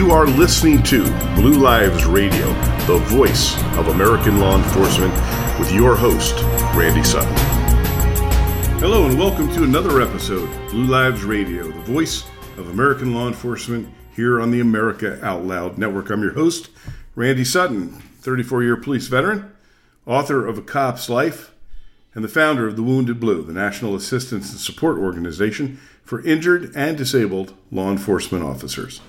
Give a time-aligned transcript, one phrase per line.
[0.00, 1.02] You are listening to
[1.34, 2.46] Blue Lives Radio,
[2.86, 5.12] the voice of American law enforcement,
[5.58, 6.36] with your host,
[6.74, 7.36] Randy Sutton.
[8.78, 12.24] Hello, and welcome to another episode of Blue Lives Radio, the voice
[12.56, 16.08] of American law enforcement, here on the America Out Loud Network.
[16.08, 16.70] I'm your host,
[17.14, 19.52] Randy Sutton, 34 year police veteran,
[20.06, 21.52] author of A Cop's Life,
[22.14, 26.74] and the founder of the Wounded Blue, the National Assistance and Support Organization for injured
[26.74, 29.02] and disabled law enforcement officers.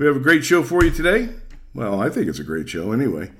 [0.00, 1.28] We have a great show for you today.
[1.74, 3.30] Well, I think it's a great show anyway.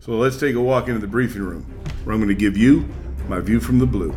[0.00, 1.64] So let's take a walk into the briefing room
[2.04, 2.88] where I'm going to give you
[3.28, 4.10] my view from the blue.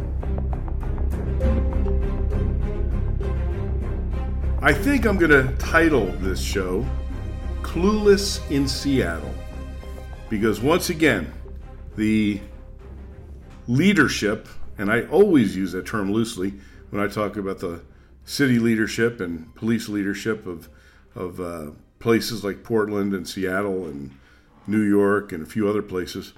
[4.61, 6.85] I think I'm going to title this show
[7.63, 9.35] Clueless in Seattle
[10.29, 11.33] because once again,
[11.97, 12.39] the
[13.67, 14.47] leadership,
[14.77, 16.53] and I always use that term loosely
[16.91, 17.81] when I talk about the
[18.23, 20.69] city leadership and police leadership of
[21.15, 24.11] of uh, places like Portland and Seattle and
[24.67, 26.33] New York and a few other places.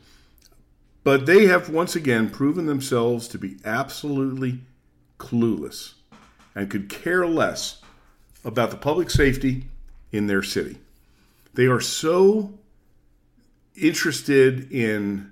[1.04, 4.62] But they have once again proven themselves to be absolutely
[5.20, 5.94] clueless
[6.56, 7.81] and could care less
[8.44, 9.66] about the public safety
[10.12, 10.78] in their city.
[11.53, 12.53] They are so
[13.76, 15.31] interested in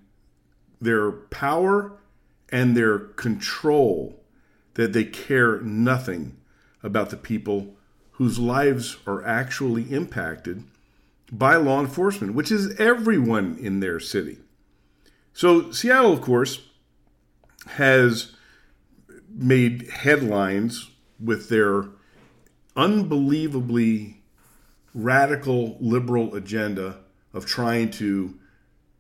[0.81, 1.93] their power
[2.49, 4.19] and their control
[4.75, 6.37] that they care nothing
[6.81, 7.75] about the people
[8.13, 10.63] whose lives are actually impacted
[11.31, 14.37] by law enforcement, which is everyone in their city.
[15.33, 16.61] So, Seattle, of course,
[17.69, 18.33] has
[19.29, 21.85] made headlines with their
[22.75, 24.21] unbelievably
[24.93, 26.97] radical liberal agenda
[27.33, 28.37] of trying to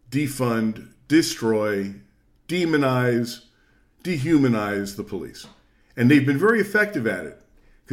[0.09, 1.93] defund, destroy,
[2.47, 3.43] demonize,
[4.03, 5.45] dehumanize the police.
[5.95, 7.42] And they've been very effective at it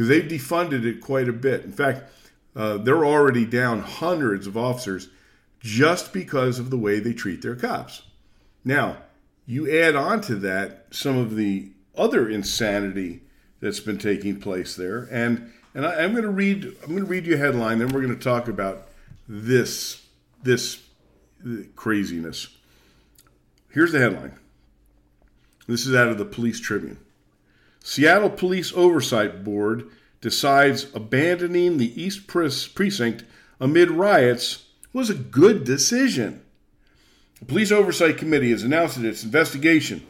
[0.01, 1.63] because they've defunded it quite a bit.
[1.63, 2.11] In fact,
[2.55, 5.09] uh, they're already down hundreds of officers
[5.59, 8.01] just because of the way they treat their cops.
[8.65, 8.97] Now,
[9.45, 13.21] you add on to that some of the other insanity
[13.59, 17.05] that's been taking place there, and and I, am going to read I'm going to
[17.05, 18.87] read you a headline, then we're going to talk about
[19.27, 20.03] this
[20.41, 20.81] this
[21.75, 22.47] craziness.
[23.69, 24.39] Here's the headline.
[25.67, 26.97] This is out of the Police Tribune.
[27.83, 29.89] Seattle Police Oversight Board
[30.21, 33.23] decides abandoning the East Precinct
[33.59, 36.43] amid riots was a good decision.
[37.39, 40.05] The Police Oversight Committee has announced that its investigation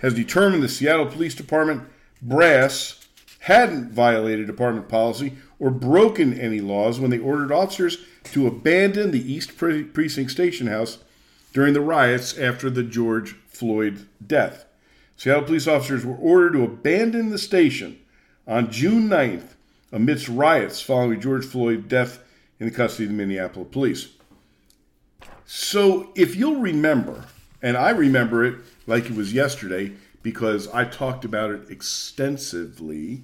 [0.00, 1.84] has determined the Seattle Police Department
[2.20, 3.06] brass
[3.40, 9.32] hadn't violated department policy or broken any laws when they ordered officers to abandon the
[9.32, 10.98] East Precinct Station House
[11.52, 14.64] during the riots after the George Floyd death.
[15.22, 17.96] Seattle police officers were ordered to abandon the station
[18.44, 19.54] on June 9th
[19.92, 22.18] amidst riots following George Floyd's death
[22.58, 24.08] in the custody of the Minneapolis police.
[25.46, 27.26] So, if you'll remember,
[27.62, 28.56] and I remember it
[28.88, 29.92] like it was yesterday
[30.24, 33.22] because I talked about it extensively,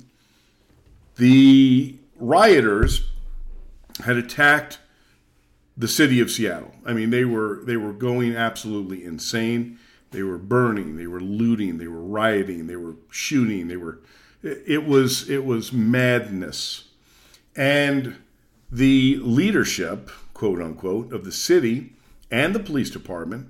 [1.17, 3.09] the rioters
[4.05, 4.79] had attacked
[5.77, 6.77] the city of Seattle.
[6.87, 9.81] I mean, they were they were going absolutely insane.
[10.11, 14.01] They were burning, they were looting, they were rioting, they were shooting, they were
[14.43, 16.89] it was it was madness.
[17.57, 18.17] And
[18.71, 21.95] the leadership, quote unquote, of the city
[22.31, 23.49] and the police department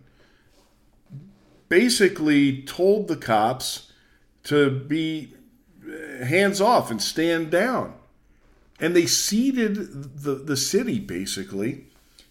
[1.69, 3.93] basically told the cops
[4.45, 5.35] to be
[5.87, 7.95] eh, hands off and stand down.
[8.81, 11.87] And they ceded the, the city basically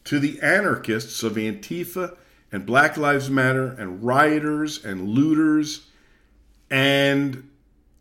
[0.06, 2.16] to the anarchists of Antifa
[2.52, 5.88] and Black Lives Matter and rioters and looters.
[6.69, 7.50] And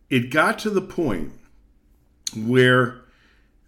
[0.09, 1.33] it got to the point
[2.37, 3.03] where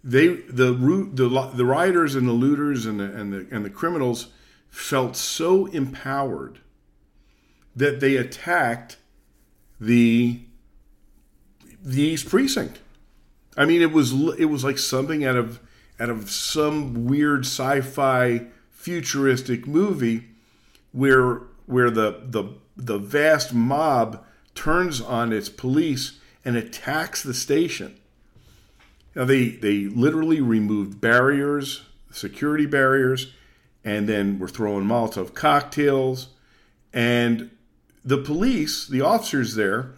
[0.03, 4.27] they the the the rioters and the looters and the and the and the criminals
[4.69, 6.59] felt so empowered
[7.75, 8.97] that they attacked
[9.79, 10.41] the
[11.83, 12.79] the East Precinct.
[13.57, 15.59] I mean, it was it was like something out of
[15.99, 20.28] out of some weird sci-fi futuristic movie
[20.91, 22.43] where where the the
[22.75, 24.25] the vast mob
[24.55, 27.99] turns on its police and attacks the station.
[29.15, 33.33] Now they they literally removed barriers, security barriers,
[33.83, 36.29] and then were throwing Molotov cocktails,
[36.93, 37.51] and
[38.03, 39.91] the police, the officers there,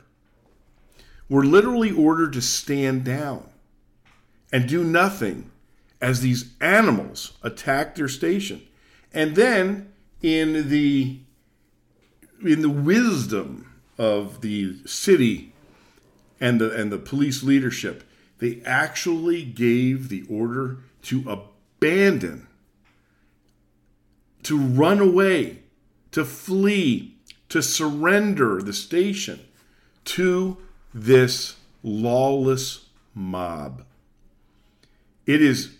[1.29, 3.49] were literally ordered to stand down
[4.51, 5.49] and do nothing
[6.01, 8.61] as these animals attacked their station.
[9.13, 9.90] And then
[10.21, 11.19] in the
[12.43, 15.53] in the wisdom of the city
[16.39, 18.03] and the and the police leadership,
[18.39, 22.47] they actually gave the order to abandon,
[24.43, 25.59] to run away,
[26.11, 27.15] to flee,
[27.49, 29.39] to surrender the station
[30.05, 30.57] to
[30.93, 33.83] this lawless mob.
[35.25, 35.77] It is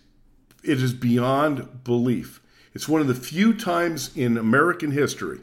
[0.63, 2.40] it is beyond belief.
[2.73, 5.39] It's one of the few times in American history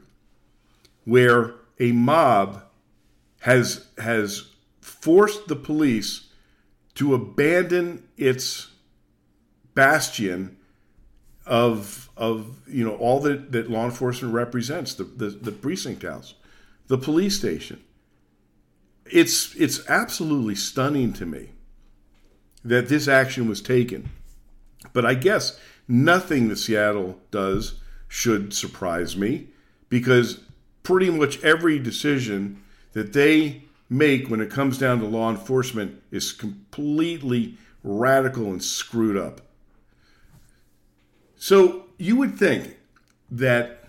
[1.04, 2.62] where a mob
[3.40, 4.48] has has
[4.80, 6.28] forced the police
[6.94, 8.68] to abandon its
[9.74, 10.56] bastion
[11.46, 16.34] of of you know all that, that law enforcement represents the, the, the precinct house
[16.88, 17.82] the police station.
[19.10, 21.50] It's it's absolutely stunning to me
[22.64, 24.10] that this action was taken.
[24.92, 29.48] But i guess nothing that seattle does should surprise me
[29.88, 30.40] because
[30.82, 32.62] pretty much every decision
[32.92, 39.16] that they make when it comes down to law enforcement is completely radical and screwed
[39.16, 39.40] up
[41.38, 42.76] so you would think
[43.30, 43.84] that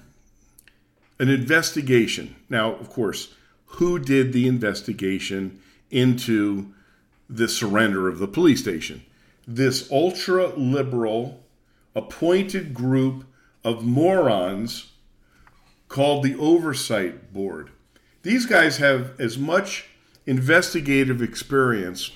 [1.19, 3.33] an investigation, now, of course,
[3.65, 5.59] who did the investigation
[5.91, 6.73] into
[7.29, 9.03] the surrender of the police station?
[9.47, 11.43] This ultra liberal
[11.99, 13.25] appointed group
[13.63, 14.93] of morons
[15.87, 17.69] called the Oversight Board.
[18.23, 19.87] These guys have as much
[20.25, 22.11] investigative experience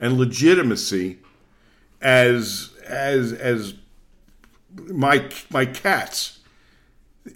[0.00, 1.18] and legitimacy
[2.00, 3.74] as as as
[4.74, 6.40] my my cats.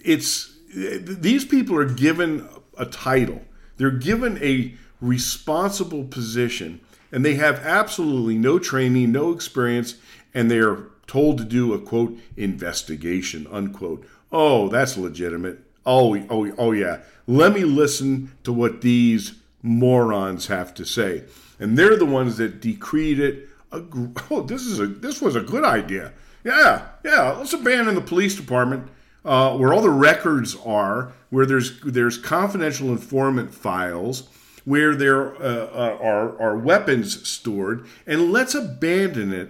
[0.03, 2.47] It's these people are given
[2.77, 3.41] a title.
[3.77, 9.95] They're given a responsible position and they have absolutely no training, no experience,
[10.33, 14.05] and they are told to do a quote investigation unquote.
[14.31, 15.59] Oh, that's legitimate.
[15.85, 16.99] Oh, oh, oh yeah.
[17.25, 19.33] Let me listen to what these
[19.63, 21.23] morons have to say.
[21.59, 23.49] And they're the ones that decreed it.
[24.31, 26.13] Oh, this is a this was a good idea.
[26.43, 27.31] Yeah, yeah.
[27.31, 28.89] Let's abandon the police department
[29.25, 34.29] uh, where all the records are, where there's there's confidential informant files,
[34.63, 39.49] where there uh, uh, are are weapons stored, and let's abandon it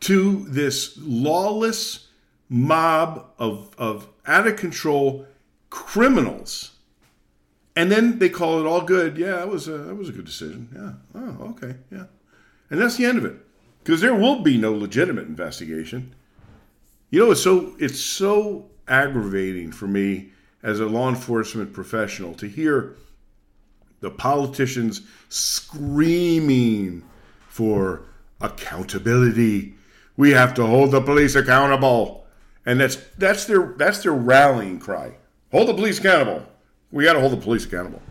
[0.00, 2.08] to this lawless
[2.48, 5.26] mob of of out of control
[5.70, 6.72] criminals.
[7.74, 9.18] And then they call it all good.
[9.18, 10.68] Yeah, that was a that was a good decision.
[10.74, 11.20] Yeah.
[11.20, 11.76] Oh, okay.
[11.90, 12.04] Yeah.
[12.70, 13.36] And that's the end of it
[13.82, 16.14] because there will be no legitimate investigation.
[17.10, 20.30] You know, it's so it's so aggravating for me
[20.62, 22.96] as a law enforcement professional to hear
[24.00, 27.04] the politicians screaming
[27.48, 28.02] for
[28.40, 29.75] accountability.
[30.16, 32.26] We have to hold the police accountable.
[32.64, 35.16] And that's that's their that's their rallying cry.
[35.52, 36.44] Hold the police accountable.
[36.90, 38.02] We got to hold the police accountable.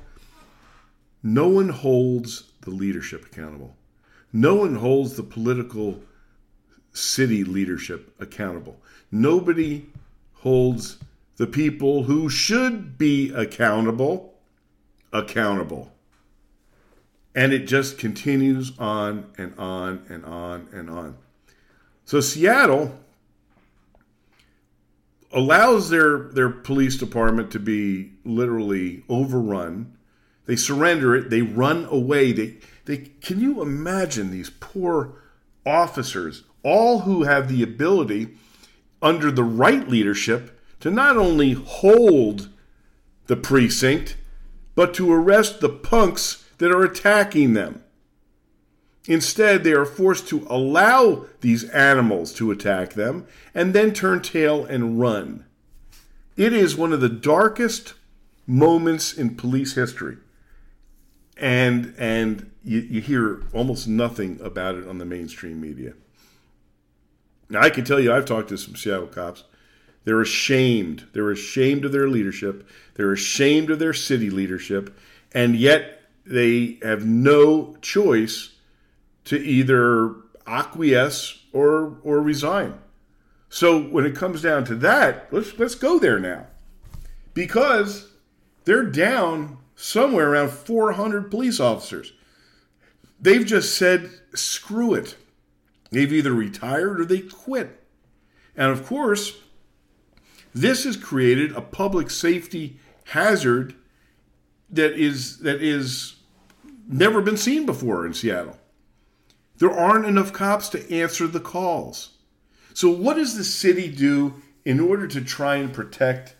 [1.23, 3.75] No one holds the leadership accountable.
[4.31, 6.01] No one holds the political
[6.93, 8.77] city leadership accountable.
[9.11, 9.85] Nobody
[10.33, 10.97] holds
[11.37, 14.35] the people who should be accountable
[15.11, 15.91] accountable.
[17.33, 21.17] And it just continues on and on and on and on.
[22.05, 22.97] So Seattle
[25.33, 29.95] allows their their police department to be literally overrun
[30.45, 31.29] they surrender it.
[31.29, 32.31] They run away.
[32.31, 35.21] They, they, can you imagine these poor
[35.65, 38.35] officers, all who have the ability,
[39.01, 42.49] under the right leadership, to not only hold
[43.27, 44.17] the precinct,
[44.75, 47.81] but to arrest the punks that are attacking them.
[49.07, 54.65] Instead, they are forced to allow these animals to attack them and then turn tail
[54.65, 55.45] and run.
[56.35, 57.93] It is one of the darkest
[58.47, 60.17] moments in police history
[61.37, 65.93] and and you, you hear almost nothing about it on the mainstream media.
[67.49, 69.43] Now I can tell you, I've talked to some Seattle cops.
[70.03, 71.07] They're ashamed.
[71.13, 72.67] They're ashamed of their leadership.
[72.95, 74.97] They're ashamed of their city leadership,
[75.33, 78.51] and yet they have no choice
[79.25, 80.15] to either
[80.47, 82.79] acquiesce or or resign.
[83.49, 86.47] So when it comes down to that, let's let's go there now,
[87.33, 88.11] because
[88.65, 92.13] they're down somewhere around 400 police officers.
[93.19, 95.15] They've just said, screw it.
[95.91, 97.81] They've either retired or they quit.
[98.55, 99.37] And of course,
[100.53, 103.75] this has created a public safety hazard
[104.69, 106.15] that is that is
[106.87, 108.57] never been seen before in Seattle.
[109.57, 112.17] There aren't enough cops to answer the calls.
[112.73, 116.35] So what does the city do in order to try and protect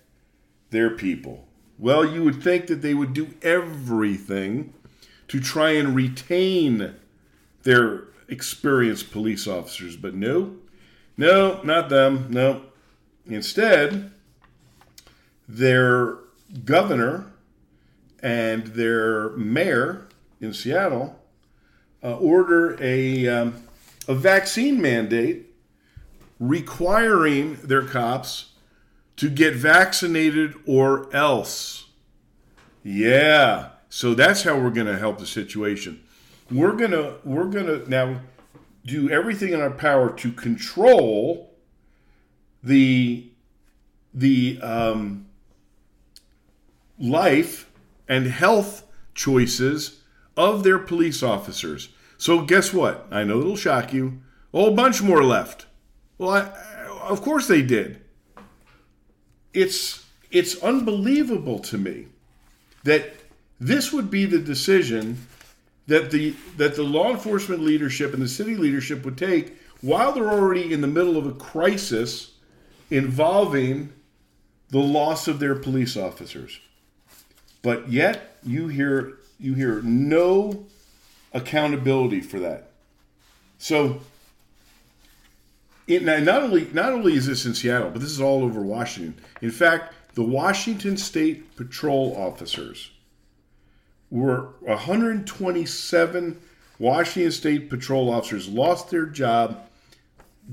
[0.69, 1.47] their people?
[1.77, 4.73] Well, you would think that they would do everything
[5.27, 6.95] to try and retain
[7.63, 10.57] their experienced police officers, but no,
[11.17, 12.27] No, not them.
[12.29, 12.63] No.
[13.25, 14.11] Instead,
[15.47, 16.17] their
[16.63, 17.31] governor
[18.21, 20.07] and their mayor
[20.41, 21.19] in Seattle
[22.03, 23.63] uh, order a, um,
[24.07, 25.47] a vaccine mandate
[26.39, 28.51] requiring their cops
[29.15, 31.89] to get vaccinated or else.
[32.83, 33.69] Yeah.
[33.89, 36.01] So that's how we're going to help the situation.
[36.51, 38.19] We're going to we're going to now
[38.85, 41.55] do everything in our power to control
[42.61, 43.27] the
[44.13, 45.25] the um,
[46.99, 47.69] life
[48.07, 48.85] and health
[49.15, 50.01] choices
[50.37, 51.89] of their police officers.
[52.17, 53.07] So guess what?
[53.11, 54.21] I know it'll shock you.
[54.53, 55.65] A whole bunch more left.
[56.17, 58.01] Well, I, of course they did.
[59.53, 62.07] It's it's unbelievable to me
[62.83, 63.13] that
[63.59, 65.27] this would be the decision
[65.87, 70.31] that the that the law enforcement leadership and the city leadership would take while they're
[70.31, 72.31] already in the middle of a crisis
[72.89, 73.91] involving
[74.69, 76.59] the loss of their police officers.
[77.61, 80.65] But yet you hear you hear no
[81.33, 82.71] accountability for that.
[83.57, 84.01] So
[85.87, 89.23] it, not only not only is this in Seattle, but this is all over Washington.
[89.41, 92.91] In fact, the Washington State Patrol officers
[94.09, 96.41] were 127
[96.79, 99.67] Washington State Patrol officers lost their job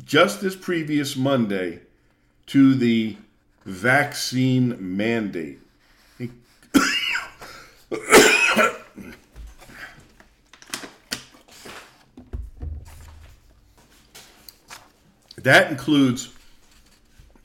[0.04, 1.80] just this previous Monday
[2.46, 3.16] to the
[3.64, 5.60] vaccine mandate.
[15.44, 16.32] That includes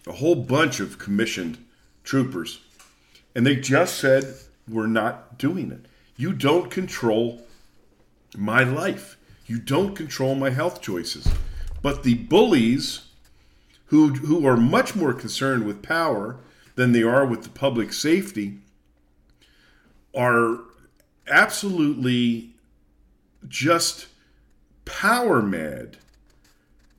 [0.05, 1.57] a whole bunch of commissioned
[2.03, 2.61] troopers.
[3.35, 4.35] And they just said,
[4.67, 5.85] we're not doing it.
[6.15, 7.45] You don't control
[8.35, 9.17] my life.
[9.45, 11.27] You don't control my health choices.
[11.81, 13.07] But the bullies
[13.85, 16.37] who, who are much more concerned with power
[16.75, 18.57] than they are with the public safety
[20.15, 20.59] are
[21.27, 22.51] absolutely
[23.47, 24.07] just
[24.85, 25.97] power mad.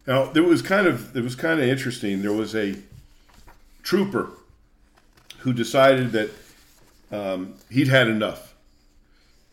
[0.08, 2.22] Now there was kind of it was kind of interesting.
[2.22, 2.76] There was a
[3.82, 4.30] trooper
[5.40, 6.30] who decided that
[7.12, 8.54] um, he'd had enough,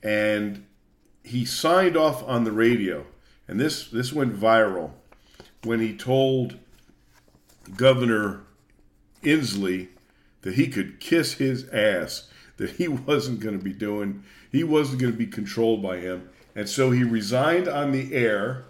[0.01, 0.65] and
[1.25, 3.05] he signed off on the radio.
[3.49, 4.91] And this this went viral
[5.65, 6.57] when he told
[7.75, 8.43] Governor
[9.23, 9.89] Inslee
[10.43, 15.01] that he could kiss his ass, that he wasn't going to be doing, he wasn't
[15.01, 16.29] going to be controlled by him.
[16.55, 18.63] And so he resigned on the air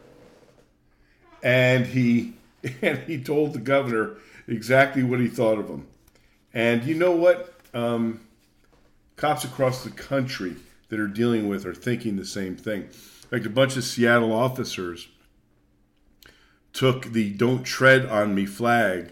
[1.46, 2.34] and he
[2.82, 5.88] and he told the governor exactly what he thought of him.
[6.54, 7.54] And you know what?
[7.74, 8.22] Um,
[9.16, 10.56] cops across the country
[10.90, 12.84] that are dealing with are thinking the same thing.
[12.84, 15.08] In fact, a bunch of Seattle officers
[16.74, 19.12] took the "Don't Tread on Me" flag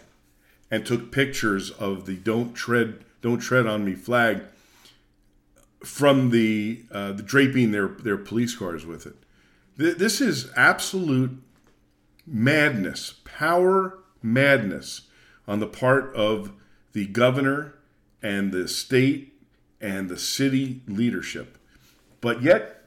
[0.72, 4.42] and took pictures of the "Don't Tread Don't Tread on Me" flag
[5.84, 9.16] from the uh, the draping their their police cars with it.
[9.76, 11.42] This is absolute
[12.26, 15.02] madness, power madness
[15.48, 16.52] on the part of
[16.94, 17.76] the governor
[18.22, 19.34] and the state
[19.82, 21.58] and the city leadership.
[22.22, 22.86] But yet,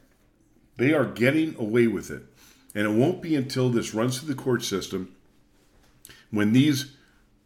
[0.76, 2.22] they are getting away with it.
[2.74, 5.14] And it won't be until this runs through the court system
[6.30, 6.92] when these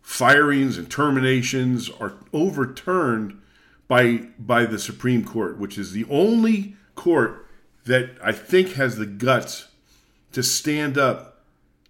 [0.02, 3.40] firings and terminations are overturned
[3.86, 7.46] by, by the Supreme Court, which is the only court
[7.84, 9.68] that I think has the guts
[10.32, 11.29] to stand up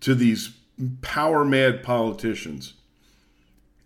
[0.01, 0.51] to these
[1.03, 2.75] power mad politicians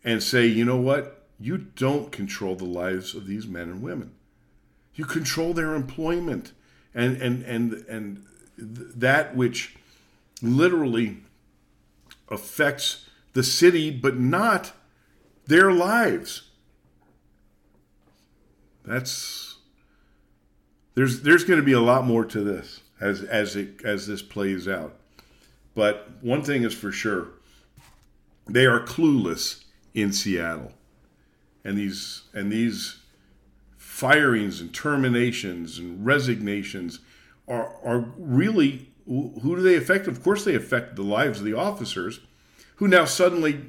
[0.04, 1.26] and say, you know what?
[1.40, 4.12] You don't control the lives of these men and women.
[4.94, 6.52] You control their employment
[6.94, 8.24] and and and and
[8.56, 9.74] that which
[10.40, 11.18] literally
[12.28, 14.72] affects the city but not
[15.46, 16.50] their lives.
[18.84, 19.56] That's
[20.94, 24.22] there's there's going to be a lot more to this as as it as this
[24.22, 24.96] plays out.
[25.74, 27.28] But one thing is for sure,
[28.46, 30.72] they are clueless in Seattle.
[31.64, 32.98] And these and these
[33.76, 37.00] firings and terminations and resignations
[37.48, 40.06] are are really who do they affect?
[40.06, 42.20] Of course they affect the lives of the officers
[42.76, 43.60] who now suddenly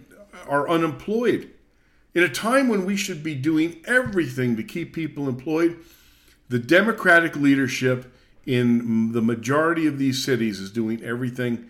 [0.48, 1.52] are unemployed.
[2.14, 5.78] In a time when we should be doing everything to keep people employed,
[6.48, 8.14] the Democratic leadership
[8.46, 11.70] in the majority of these cities is doing everything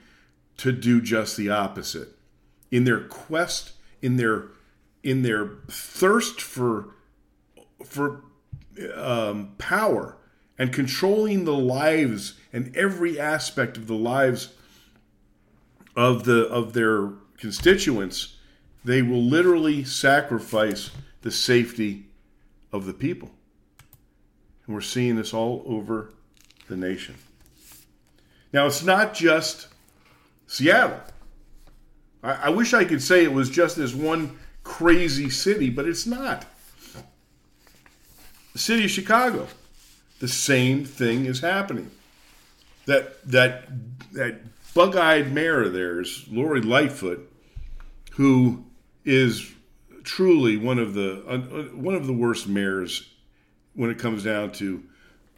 [0.57, 2.09] to do just the opposite.
[2.71, 4.49] In their quest, in their
[5.03, 6.95] in their thirst for
[7.83, 8.23] for
[8.95, 10.17] um, power
[10.57, 14.53] and controlling the lives and every aspect of the lives
[15.95, 18.37] of the of their constituents,
[18.83, 22.07] they will literally sacrifice the safety
[22.71, 23.31] of the people.
[24.65, 26.13] And we're seeing this all over
[26.67, 27.15] the nation.
[28.51, 29.67] Now, it's not just
[30.55, 31.01] Seattle.
[32.23, 36.05] I, I wish I could say it was just this one crazy city, but it's
[36.05, 36.45] not.
[38.53, 39.47] The city of Chicago,
[40.19, 41.91] the same thing is happening.
[42.85, 43.67] That that
[44.13, 44.41] that
[44.73, 47.29] bug-eyed mayor of theirs, Lori Lightfoot,
[48.11, 48.63] who
[49.03, 49.51] is
[50.03, 51.37] truly one of the uh,
[51.75, 53.09] one of the worst mayors
[53.73, 54.83] when it comes down to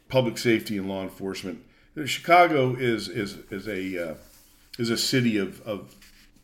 [0.09, 1.63] public safety and law enforcement.
[2.05, 4.15] Chicago is is is a uh,
[4.77, 5.95] is a city of, of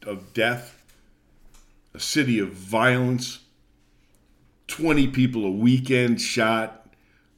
[0.05, 0.83] of death,
[1.93, 3.39] a city of violence.
[4.67, 6.93] Twenty people a weekend shot,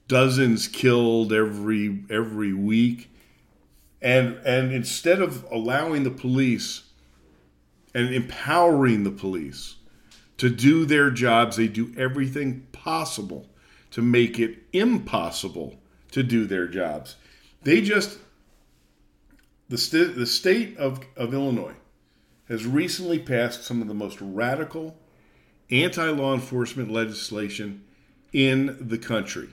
[0.08, 3.10] dozens killed every every week,
[4.02, 6.84] and and instead of allowing the police
[7.94, 9.76] and empowering the police
[10.38, 13.48] to do their jobs, they do everything possible
[13.92, 15.80] to make it impossible
[16.12, 17.16] to do their jobs.
[17.64, 18.20] They just
[19.70, 21.76] the, st- the state of, of Illinois
[22.48, 24.98] has recently passed some of the most radical
[25.72, 27.84] anti law enforcement legislation
[28.32, 29.50] in the country.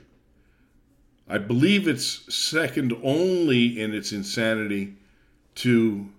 [1.28, 4.97] I believe it's second only in its insanity
[5.57, 6.11] to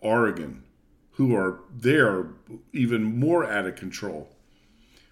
[0.00, 0.62] Oregon,
[1.12, 2.28] who are they are
[2.72, 4.30] even more out of control.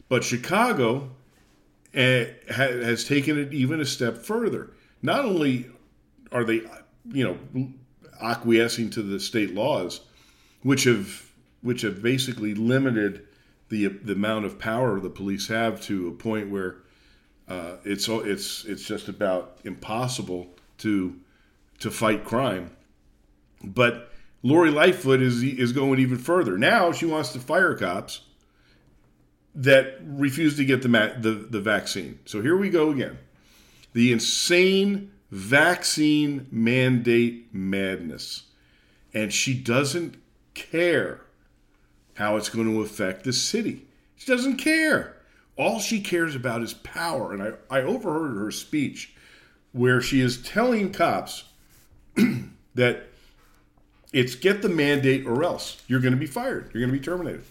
[0.09, 1.11] But Chicago
[1.95, 4.71] uh, has taken it even a step further.
[5.03, 5.67] Not only
[6.33, 6.63] are they,
[7.11, 7.69] you know,
[8.21, 10.01] acquiescing to the state laws,
[10.63, 11.31] which have
[11.63, 13.27] which have basically limited
[13.69, 16.77] the the amount of power the police have to a point where
[17.49, 21.19] uh, it's it's it's just about impossible to
[21.79, 22.71] to fight crime.
[23.63, 26.59] But Lori Lightfoot is is going even further.
[26.59, 28.23] Now she wants to fire cops
[29.55, 30.89] that refuse to get the
[31.21, 32.19] the, the vaccine.
[32.25, 33.19] So here we go again.
[33.93, 38.45] The insane vaccine mandate madness.
[39.13, 40.17] And she doesn't
[40.55, 41.21] care
[42.15, 43.87] how it's going to affect the city.
[44.17, 45.17] She doesn't care.
[45.57, 47.33] All she cares about is power.
[47.33, 49.15] And I, I overheard her speech
[49.73, 51.45] where she is telling cops
[52.75, 53.09] that
[54.13, 57.05] it's get the mandate or else you're going to be fired, you're going to be
[57.05, 57.45] terminated.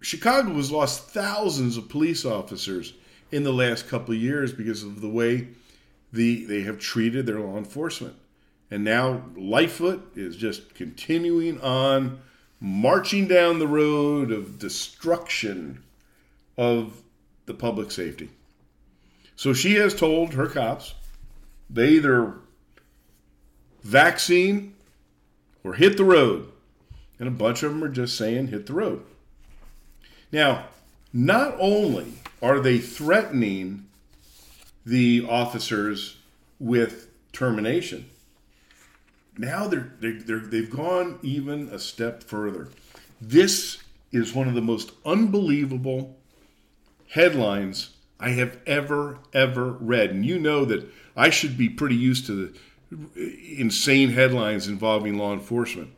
[0.00, 2.94] Chicago has lost thousands of police officers
[3.30, 5.48] in the last couple of years because of the way
[6.12, 8.14] the they have treated their law enforcement.
[8.70, 12.20] And now Lightfoot is just continuing on
[12.60, 15.82] marching down the road of destruction
[16.56, 17.02] of
[17.46, 18.30] the public safety.
[19.36, 20.94] So she has told her cops
[21.68, 22.34] they either
[23.82, 24.74] vaccine
[25.62, 26.50] or hit the road.
[27.18, 29.02] And a bunch of them are just saying hit the road.
[30.32, 30.66] Now,
[31.12, 33.86] not only are they threatening
[34.84, 36.18] the officers
[36.58, 38.08] with termination.
[39.36, 42.68] Now they're, they're, they have gone even a step further.
[43.20, 43.78] This
[44.12, 46.16] is one of the most unbelievable
[47.10, 50.10] headlines I have ever, ever read.
[50.10, 52.58] And you know that I should be pretty used to the
[53.58, 55.90] insane headlines involving law enforcement.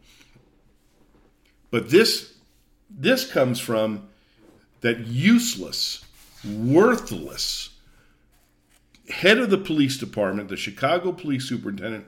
[1.71, 2.35] But this,
[2.91, 4.09] this comes from
[4.81, 6.05] that useless,
[6.45, 7.71] worthless
[9.11, 12.07] head of the police department, the Chicago police superintendent,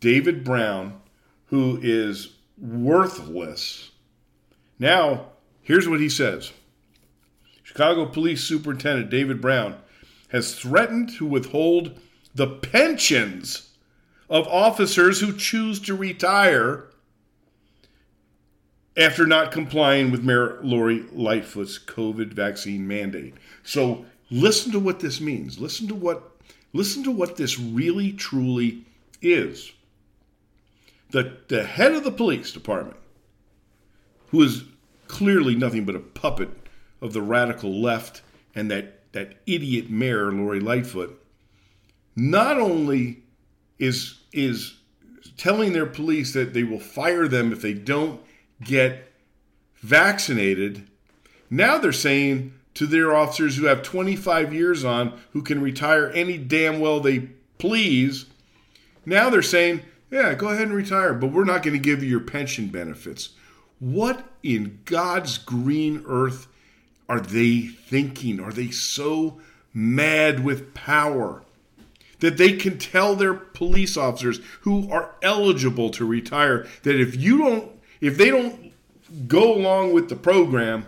[0.00, 1.00] David Brown,
[1.46, 3.90] who is worthless.
[4.78, 5.26] Now,
[5.62, 6.52] here's what he says
[7.62, 9.76] Chicago Police Superintendent David Brown
[10.28, 12.00] has threatened to withhold
[12.34, 13.70] the pensions
[14.28, 16.89] of officers who choose to retire
[19.00, 23.34] after not complying with Mayor Lori Lightfoot's COVID vaccine mandate.
[23.64, 25.58] So listen to what this means.
[25.58, 26.30] Listen to what
[26.72, 28.84] Listen to what this really truly
[29.20, 29.72] is.
[31.10, 32.96] The, the head of the police department,
[34.28, 34.64] who is
[35.08, 36.50] clearly nothing but a puppet
[37.00, 38.22] of the radical left
[38.54, 41.20] and that, that idiot mayor, Lori Lightfoot,
[42.14, 43.24] not only
[43.78, 44.76] is, is
[45.36, 48.20] telling their police that they will fire them if they don't
[48.62, 49.12] get
[49.80, 50.86] vaccinated,
[51.48, 56.38] now they're saying to their officers who have 25 years on, who can retire any
[56.38, 58.26] damn well they please.
[59.04, 62.08] Now they're saying, yeah, go ahead and retire, but we're not going to give you
[62.08, 63.30] your pension benefits.
[63.78, 66.46] What in God's green earth
[67.08, 68.40] are they thinking?
[68.40, 69.40] Are they so
[69.72, 71.42] mad with power
[72.20, 77.38] that they can tell their police officers who are eligible to retire that if you
[77.38, 77.70] don't
[78.00, 78.72] if they don't
[79.26, 80.86] go along with the program,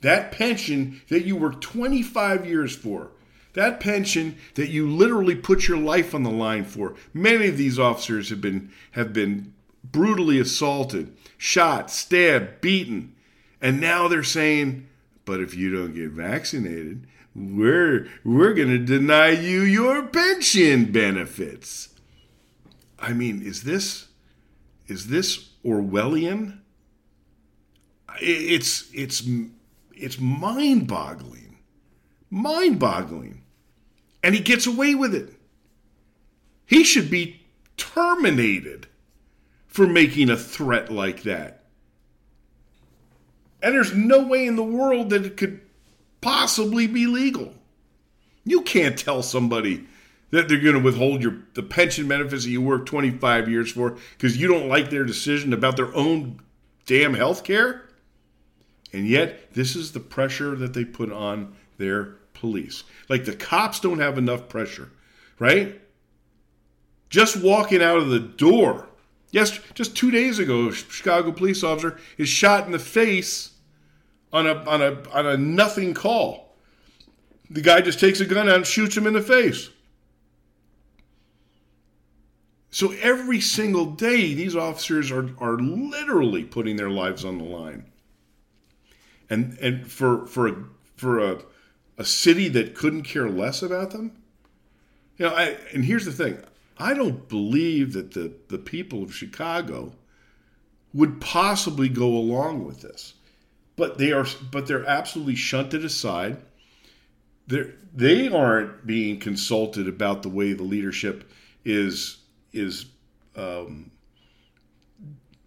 [0.00, 3.10] that pension that you worked 25 years for,
[3.54, 6.94] that pension that you literally put your life on the line for.
[7.12, 9.52] Many of these officers have been have been
[9.84, 13.14] brutally assaulted, shot, stabbed, beaten,
[13.60, 14.86] and now they're saying,
[15.24, 21.90] "But if you don't get vaccinated, we're we're going to deny you your pension benefits."
[22.98, 24.08] I mean, is this
[24.88, 26.58] is this Orwellian?
[28.20, 29.22] It's it's
[29.94, 31.58] it's mind-boggling.
[32.30, 33.42] Mind-boggling.
[34.22, 35.34] And he gets away with it.
[36.66, 37.42] He should be
[37.76, 38.86] terminated
[39.66, 41.64] for making a threat like that.
[43.62, 45.60] And there's no way in the world that it could
[46.20, 47.54] possibly be legal.
[48.44, 49.86] You can't tell somebody
[50.32, 53.96] that they're going to withhold your the pension benefits that you worked 25 years for
[54.16, 56.40] because you don't like their decision about their own
[56.86, 57.82] damn health care.
[58.92, 62.82] And yet, this is the pressure that they put on their police.
[63.08, 64.90] Like the cops don't have enough pressure,
[65.38, 65.80] right?
[67.08, 68.88] Just walking out of the door.
[69.30, 73.52] Yes, just two days ago, a Chicago police officer is shot in the face
[74.32, 76.54] on a on a on a nothing call.
[77.50, 79.68] The guy just takes a gun out and shoots him in the face.
[82.72, 87.84] So every single day, these officers are, are literally putting their lives on the line.
[89.28, 90.64] And and for for a,
[90.96, 91.42] for a,
[91.98, 94.12] a city that couldn't care less about them,
[95.16, 95.34] you know.
[95.34, 96.38] I, and here's the thing:
[96.78, 99.92] I don't believe that the the people of Chicago
[100.92, 103.14] would possibly go along with this,
[103.76, 106.38] but they are but they're absolutely shunted aside.
[107.46, 111.30] They they aren't being consulted about the way the leadership
[111.64, 112.21] is
[112.52, 112.86] is
[113.36, 113.90] um,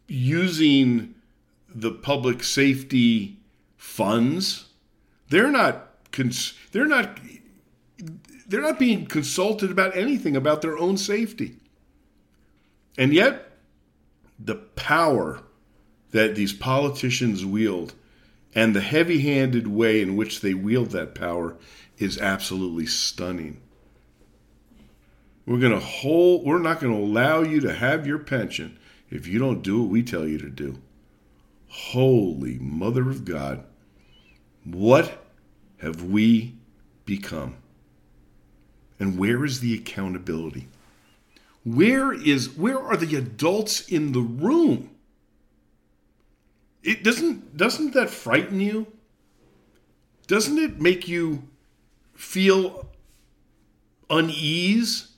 [0.08, 1.16] using
[1.74, 3.38] the public safety
[3.78, 4.66] funds.
[5.30, 5.90] They're not.
[6.12, 7.20] Cons- they're not.
[8.48, 11.58] They're not being consulted about anything about their own safety.
[12.98, 13.52] And yet,
[14.40, 15.42] the power
[16.12, 17.94] that these politicians wield
[18.54, 21.58] and the heavy handed way in which they wield that power
[21.98, 23.62] is absolutely stunning.
[25.46, 28.80] We're going to hold, we're not going to allow you to have your pension
[29.10, 30.80] if you don't do what we tell you to do.
[31.68, 33.64] Holy Mother of God.
[34.64, 35.24] What
[35.78, 36.56] have we
[37.06, 37.58] become?
[39.00, 40.68] And where is the accountability?
[41.64, 44.92] Where is where are the adults in the room?
[46.84, 48.88] It doesn't doesn't that frighten you?
[50.28, 51.44] Doesn't it make you
[52.14, 52.88] feel
[54.10, 55.15] unease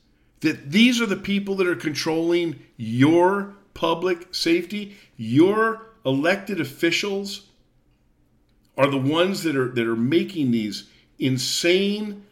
[0.47, 7.47] that these are the people that are controlling your public safety, your elected officials
[8.77, 12.25] are the ones that are that are making these insane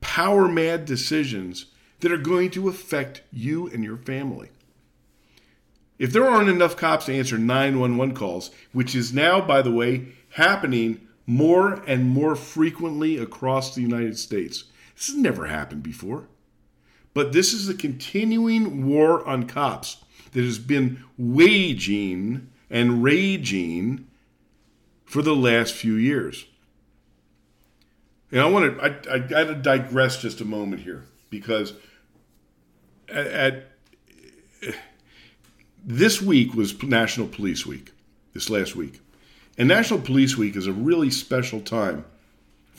[0.00, 1.66] power mad decisions
[2.00, 4.48] that are going to affect you and your family.
[5.98, 10.08] If there aren't enough cops to answer 911 calls, which is now by the way
[10.30, 14.64] happening more and more frequently across the United States.
[14.96, 16.28] This has never happened before.
[17.14, 19.98] But this is a continuing war on cops
[20.32, 24.06] that has been waging and raging
[25.04, 26.46] for the last few years.
[28.30, 31.74] And I want to, I, I got to digress just a moment here because
[33.10, 33.64] at, at
[35.84, 37.92] this week was National Police Week,
[38.32, 39.00] this last week.
[39.58, 42.06] And National Police Week is a really special time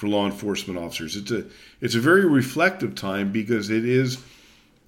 [0.03, 1.15] for law enforcement officers.
[1.15, 1.45] It's a
[1.79, 4.17] it's a very reflective time because it is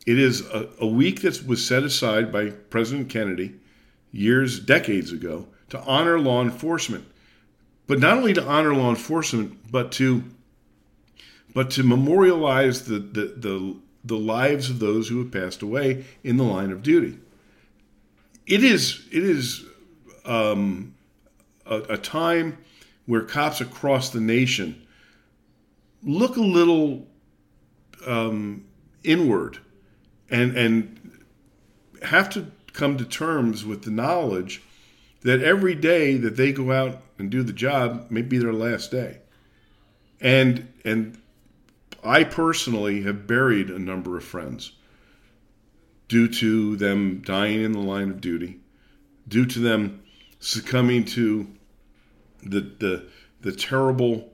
[0.06, 3.56] it is a, a week that was set aside by President Kennedy
[4.12, 7.06] years, decades ago, to honor law enforcement.
[7.88, 10.26] But not only to honor law enforcement, but to
[11.54, 16.36] but to memorialize the, the, the, the lives of those who have passed away in
[16.36, 17.18] the line of duty.
[18.46, 19.64] It is it is
[20.26, 20.94] um,
[21.66, 22.58] a, a time
[23.06, 24.82] where cops across the nation
[26.06, 27.08] look a little
[28.06, 28.66] um,
[29.04, 29.58] inward
[30.30, 31.26] and and
[32.04, 34.62] have to come to terms with the knowledge
[35.22, 38.92] that every day that they go out and do the job may be their last
[38.92, 39.20] day.
[40.22, 41.20] And and
[42.04, 44.74] I personally have buried a number of friends
[46.08, 48.60] due to them dying in the line of duty,
[49.28, 50.04] due to them
[50.40, 51.48] succumbing to
[52.44, 53.08] the the
[53.42, 54.32] the terrible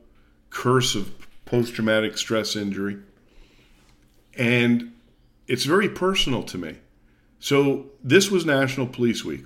[0.49, 1.09] curse of
[1.51, 2.97] post traumatic stress injury.
[4.37, 4.93] And
[5.47, 6.77] it's very personal to me
[7.41, 9.43] So this was National Police Week.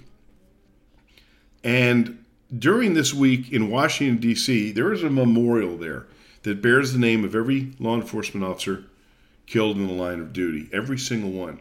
[1.64, 2.24] And
[2.56, 6.06] during this week in Washington, D.C., there is a memorial there
[6.44, 8.84] that bears the name of every law enforcement officer
[9.48, 11.60] killed in the line of duty, every single one.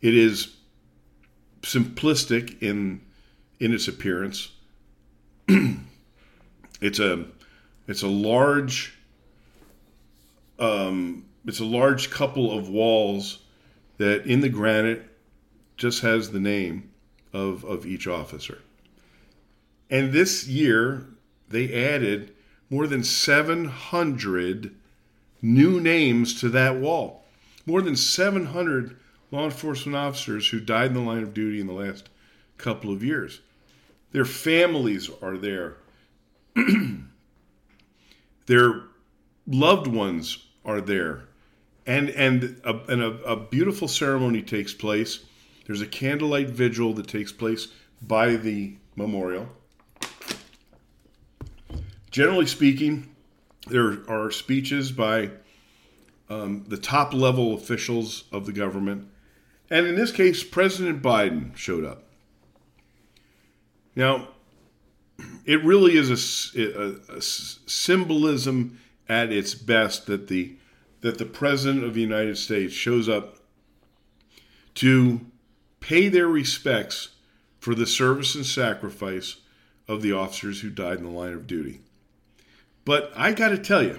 [0.00, 0.56] It is
[1.60, 3.02] simplistic in
[3.58, 4.52] in its appearance.
[6.80, 7.26] it's a
[7.86, 8.96] it's a large
[10.60, 13.40] um, it's a large couple of walls
[13.98, 15.04] that in the granite
[15.76, 16.90] just has the name
[17.32, 18.58] of, of each officer.
[19.88, 21.06] And this year,
[21.48, 22.34] they added
[22.68, 24.74] more than 700
[25.42, 27.24] new names to that wall.
[27.66, 28.96] More than 700
[29.30, 32.08] law enforcement officers who died in the line of duty in the last
[32.58, 33.40] couple of years.
[34.12, 35.76] Their families are there.
[38.46, 38.82] Their
[39.46, 41.24] loved ones are there.
[41.86, 45.20] And, and, a, and a, a beautiful ceremony takes place.
[45.66, 47.68] There's a candlelight vigil that takes place
[48.02, 49.48] by the memorial.
[52.10, 53.14] Generally speaking,
[53.68, 55.30] there are speeches by
[56.28, 59.08] um, the top level officials of the government.
[59.70, 62.04] And in this case, President Biden showed up.
[63.94, 64.28] Now,
[65.44, 66.10] it really is
[66.56, 68.78] a, a, a, symbolism
[69.10, 70.54] at its best that the
[71.00, 73.38] that the president of the United States shows up
[74.74, 75.20] to
[75.80, 77.08] pay their respects
[77.58, 79.38] for the service and sacrifice
[79.88, 81.80] of the officers who died in the line of duty.
[82.84, 83.98] But I got to tell you,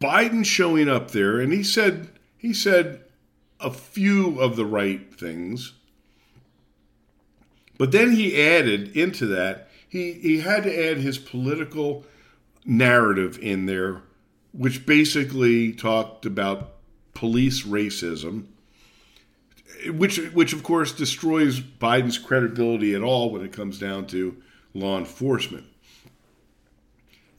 [0.00, 3.00] Biden showing up there, and he said he said
[3.58, 5.72] a few of the right things,
[7.76, 12.04] but then he added into that he he had to add his political
[12.66, 14.02] narrative in there,
[14.52, 16.74] which basically talked about
[17.14, 18.46] police racism,
[19.86, 24.36] which which of course destroys Biden's credibility at all when it comes down to
[24.74, 25.64] law enforcement.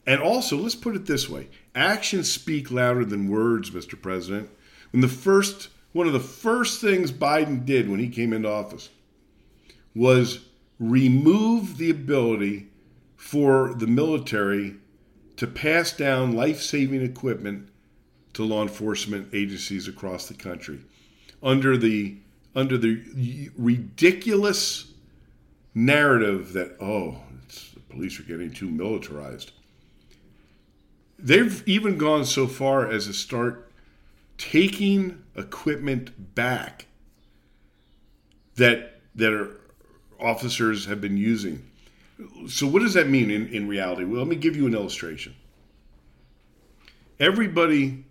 [0.06, 4.00] And also, let's put it this way actions speak louder than words, Mr.
[4.00, 4.50] President.
[4.90, 8.88] When the first, one of the first things Biden did when he came into office
[9.94, 10.46] was
[10.78, 12.68] remove the ability
[13.16, 14.76] for the military
[15.38, 17.70] to pass down life saving equipment
[18.34, 20.80] to law enforcement agencies across the country
[21.42, 22.18] under the
[22.54, 24.92] under the ridiculous
[25.74, 27.16] narrative that oh
[27.74, 29.52] the police are getting too militarized
[31.18, 33.70] They've even gone so far as to start
[34.36, 36.86] taking equipment back
[38.54, 39.60] that that are,
[40.20, 41.67] officers have been using.
[42.48, 44.04] So what does that mean in, in reality?
[44.04, 45.34] Well, let me give you an illustration.
[47.20, 48.04] Everybody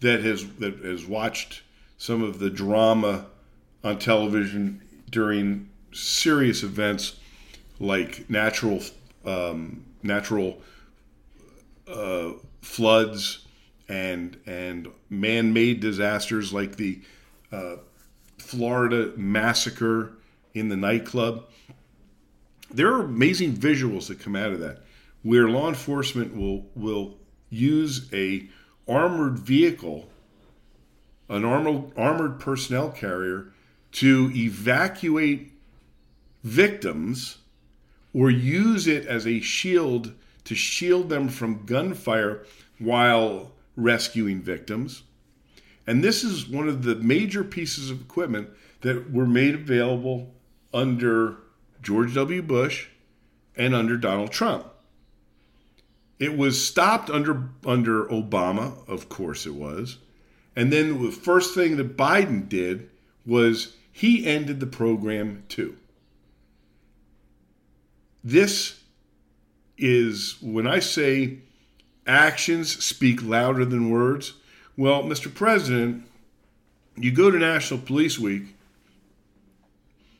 [0.00, 1.62] that has that has watched
[1.96, 3.26] some of the drama
[3.82, 7.18] on television during serious events
[7.80, 8.80] like natural
[9.24, 10.60] um, natural
[11.88, 13.46] uh, floods
[13.88, 17.00] and and man-made disasters like the
[17.52, 17.76] uh,
[18.38, 20.12] Florida massacre
[20.54, 21.46] in the nightclub.
[22.74, 24.82] There are amazing visuals that come out of that,
[25.22, 27.16] where law enforcement will will
[27.48, 28.48] use a
[28.88, 30.08] armored vehicle,
[31.28, 33.52] an armored armored personnel carrier,
[33.92, 35.52] to evacuate
[36.42, 37.38] victims,
[38.12, 42.44] or use it as a shield to shield them from gunfire
[42.80, 45.04] while rescuing victims.
[45.86, 48.48] And this is one of the major pieces of equipment
[48.80, 50.34] that were made available
[50.72, 51.36] under
[51.84, 52.42] George W.
[52.42, 52.88] Bush
[53.56, 54.66] and under Donald Trump.
[56.18, 59.98] It was stopped under under Obama, of course it was.
[60.56, 62.90] And then the first thing that Biden did
[63.26, 65.76] was he ended the program too.
[68.22, 68.80] This
[69.76, 71.38] is when I say
[72.06, 74.34] actions speak louder than words,
[74.76, 75.32] well, Mr.
[75.32, 76.04] President,
[76.96, 78.56] you go to National Police Week,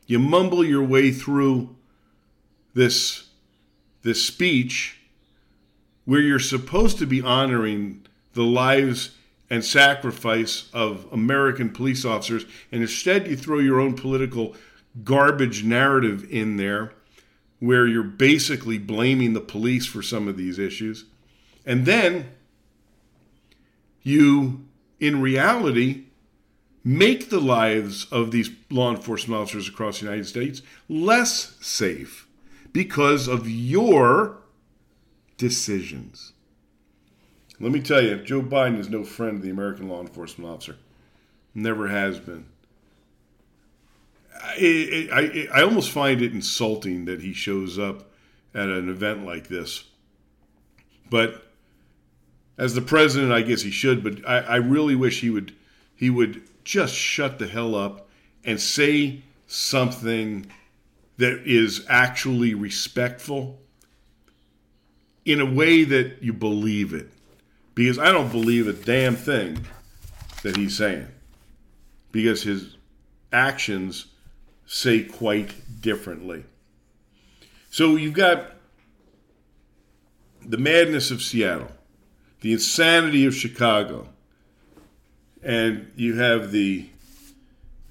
[0.05, 1.75] you mumble your way through
[2.73, 3.29] this
[4.03, 4.99] this speech
[6.05, 9.15] where you're supposed to be honoring the lives
[9.49, 14.55] and sacrifice of American police officers, and instead you throw your own political
[15.03, 16.93] garbage narrative in there
[17.59, 21.05] where you're basically blaming the police for some of these issues.
[21.65, 22.29] And then
[24.03, 24.65] you,
[24.99, 26.04] in reality,
[26.85, 32.27] make the lives of these law enforcement officers across the United States less safe
[32.71, 34.37] because of your
[35.37, 36.33] decisions.
[37.59, 40.77] Let me tell you, Joe Biden is no friend of the American law enforcement officer.
[41.55, 42.45] Never has been.
[44.39, 48.11] I, I, I almost find it insulting that he shows up
[48.53, 49.85] at an event like this.
[51.09, 51.45] But
[52.57, 54.03] as the president, I guess he should.
[54.03, 55.55] But I, I really wish he would
[55.95, 58.09] he would just shut the hell up
[58.43, 60.45] and say something
[61.17, 63.59] that is actually respectful
[65.23, 67.09] in a way that you believe it.
[67.73, 69.65] Because I don't believe a damn thing
[70.43, 71.07] that he's saying.
[72.11, 72.75] Because his
[73.31, 74.07] actions
[74.65, 76.43] say quite differently.
[77.69, 78.51] So you've got
[80.45, 81.71] the madness of Seattle,
[82.41, 84.09] the insanity of Chicago,
[85.45, 86.89] and you have the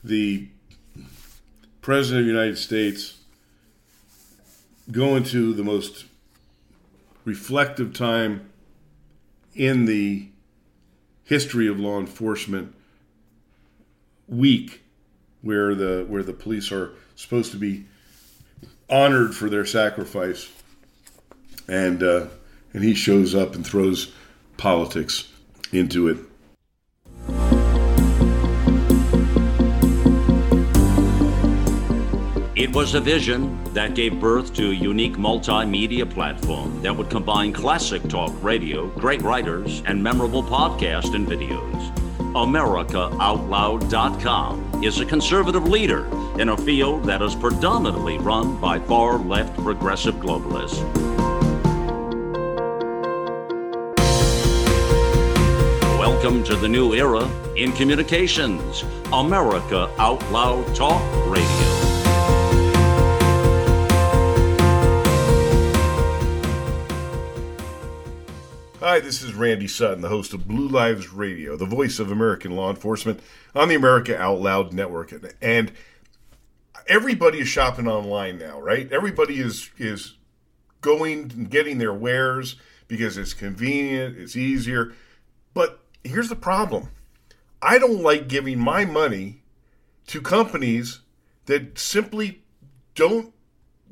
[0.02, 0.48] the
[1.80, 3.18] president of the United States
[4.90, 6.04] going to the most
[7.24, 8.50] reflective time
[9.54, 10.28] in the
[11.22, 12.74] history of law enforcement
[14.28, 14.82] week
[15.40, 17.84] where the where the police are supposed to be
[18.90, 20.50] honored for their sacrifice.
[21.68, 22.26] And uh,
[22.74, 24.12] and he shows up and throws
[24.56, 25.28] politics
[25.72, 26.18] into it
[32.64, 37.52] It was a vision that gave birth to a unique multimedia platform that would combine
[37.52, 41.94] classic talk radio, great writers, and memorable podcasts and videos.
[42.32, 46.06] AmericaOutloud.com is a conservative leader
[46.40, 50.80] in a field that is predominantly run by far left progressive globalists.
[55.98, 58.84] Welcome to the new era in communications.
[59.12, 61.63] America Out Loud Talk Radio.
[68.86, 72.54] Hi, this is Randy Sutton, the host of Blue Lives Radio, the voice of American
[72.54, 73.18] law enforcement
[73.54, 75.10] on the America Out Loud network.
[75.40, 75.72] And
[76.86, 78.92] everybody is shopping online now, right?
[78.92, 80.16] Everybody is is
[80.82, 84.92] going and getting their wares because it's convenient, it's easier.
[85.54, 86.90] But here's the problem.
[87.62, 89.44] I don't like giving my money
[90.08, 91.00] to companies
[91.46, 92.42] that simply
[92.94, 93.32] don't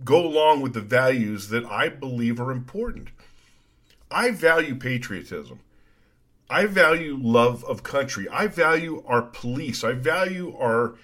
[0.05, 3.09] go along with the values that I believe are important.
[4.13, 5.61] I value patriotism.
[6.51, 8.29] I value love of country.
[8.29, 9.83] I value our police.
[9.83, 10.97] I value our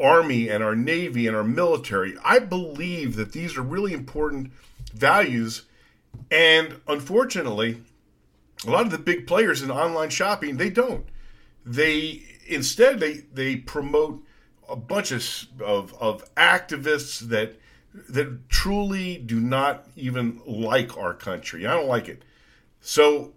[0.00, 2.16] army and our navy and our military.
[2.24, 4.52] I believe that these are really important
[4.94, 5.62] values.
[6.30, 7.82] And unfortunately,
[8.66, 11.06] a lot of the big players in online shopping, they don't.
[11.64, 14.22] They instead they they promote
[14.68, 15.24] a bunch of
[15.60, 17.56] of, of activists that
[17.94, 21.66] that truly do not even like our country.
[21.66, 22.22] I don't like it.
[22.80, 23.34] So,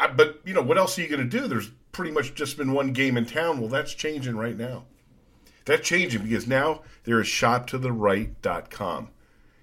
[0.00, 1.46] I, but you know, what else are you going to do?
[1.46, 3.60] There's pretty much just been one game in town.
[3.60, 4.84] Well, that's changing right now.
[5.64, 9.08] That's changing because now there is shoptotheright.com.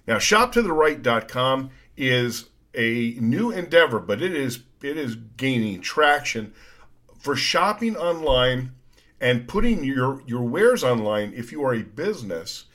[0.08, 6.54] Now, shoptotheright.com is a new endeavor, but it is it is gaining traction
[7.20, 8.72] for shopping online
[9.20, 12.66] and putting your your wares online if you are a business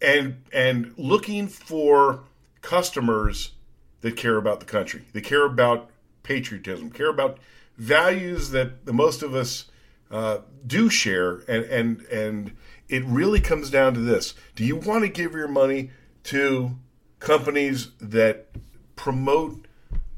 [0.00, 2.24] and and looking for
[2.60, 3.52] customers
[4.00, 5.90] that care about the country, they care about
[6.22, 7.38] patriotism, care about
[7.76, 9.66] values that the most of us
[10.10, 12.52] uh, do share, and and and
[12.88, 15.90] it really comes down to this: Do you want to give your money
[16.24, 16.76] to
[17.18, 18.48] companies that
[18.96, 19.66] promote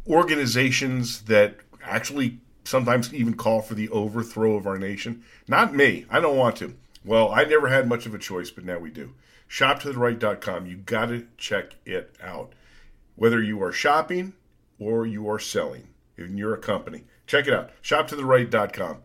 [0.07, 5.23] organizations that actually sometimes even call for the overthrow of our nation?
[5.49, 6.07] Not me.
[6.11, 6.75] I don't want to.
[7.05, 9.13] Well, I never had much of a choice, but now we do
[9.49, 10.67] shoptotheright.com.
[10.67, 12.53] You got to check it out.
[13.15, 14.35] Whether you are shopping
[14.79, 17.71] or you are selling, and you're a company, check it out.
[17.83, 18.99] Shoptotheright.com.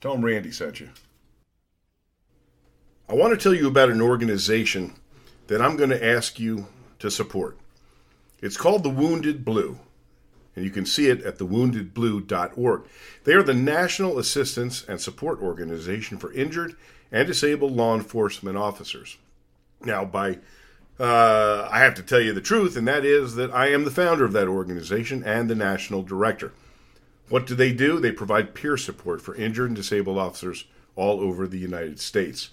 [0.00, 0.90] Tell them Randy sent you.
[3.08, 4.94] I want to tell you about an organization
[5.48, 6.66] that I'm going to ask you
[7.00, 7.58] to support.
[8.40, 9.78] It's called the Wounded Blue,
[10.56, 12.82] and you can see it at thewoundedblue.org.
[13.24, 16.76] They are the National Assistance and Support Organization for Injured
[17.12, 19.18] and Disabled Law Enforcement Officers.
[19.84, 20.38] Now, by
[20.98, 23.90] uh, I have to tell you the truth, and that is that I am the
[23.90, 26.52] founder of that organization and the national director.
[27.28, 27.98] What do they do?
[27.98, 32.50] They provide peer support for injured and disabled officers all over the United States.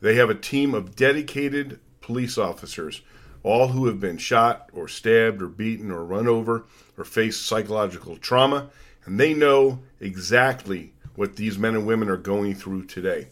[0.00, 3.02] They have a team of dedicated police officers,
[3.42, 6.64] all who have been shot or stabbed or beaten or run over
[6.96, 8.68] or faced psychological trauma,
[9.04, 13.26] and they know exactly what these men and women are going through today.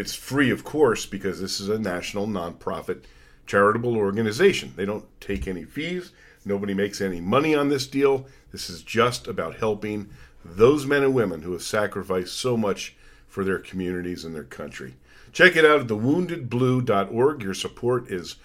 [0.00, 3.02] It's free, of course, because this is a national nonprofit
[3.46, 4.72] charitable organization.
[4.74, 6.12] They don't take any fees.
[6.42, 8.26] Nobody makes any money on this deal.
[8.50, 10.08] This is just about helping
[10.42, 12.96] those men and women who have sacrificed so much
[13.28, 14.94] for their communities and their country.
[15.32, 17.42] Check it out at thewoundedblue.org.
[17.42, 18.36] Your support is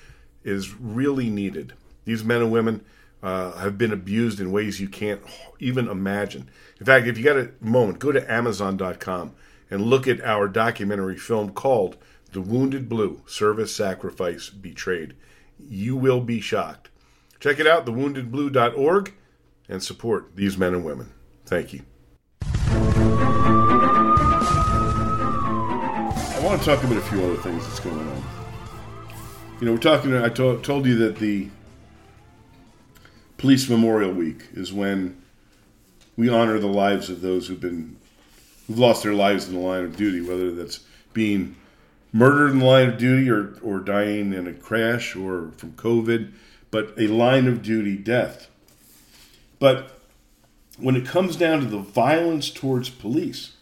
[0.43, 1.71] is really needed.
[2.03, 2.83] These men and women
[3.23, 5.21] uh, have been abused in ways you can't
[5.61, 6.49] even imagine.
[6.81, 9.33] In fact, if you got a moment, go to Amazon.com
[9.69, 11.97] and look at our documentary film called
[12.31, 15.15] The Wounded Blue Service, Sacrifice, Betrayed.
[15.59, 16.89] You will be shocked.
[17.39, 19.13] Check it out, thewoundedblue.org,
[19.67, 21.11] and support these men and women.
[21.45, 21.83] Thank you.
[26.35, 28.23] I want to talk about a few other things that's going on.
[29.59, 31.49] You know, we're talking, I to, told you that the
[33.37, 35.21] Police Memorial Week is when
[36.17, 37.97] we honor the lives of those who've been
[38.67, 40.81] who've lost their lives in the line of duty, whether that's
[41.13, 41.55] being
[42.11, 46.31] murdered in the line of duty or, or dying in a crash or from COVID,
[46.71, 48.49] but a line of duty death.
[49.59, 49.99] But
[50.77, 53.53] when it comes down to the violence towards police,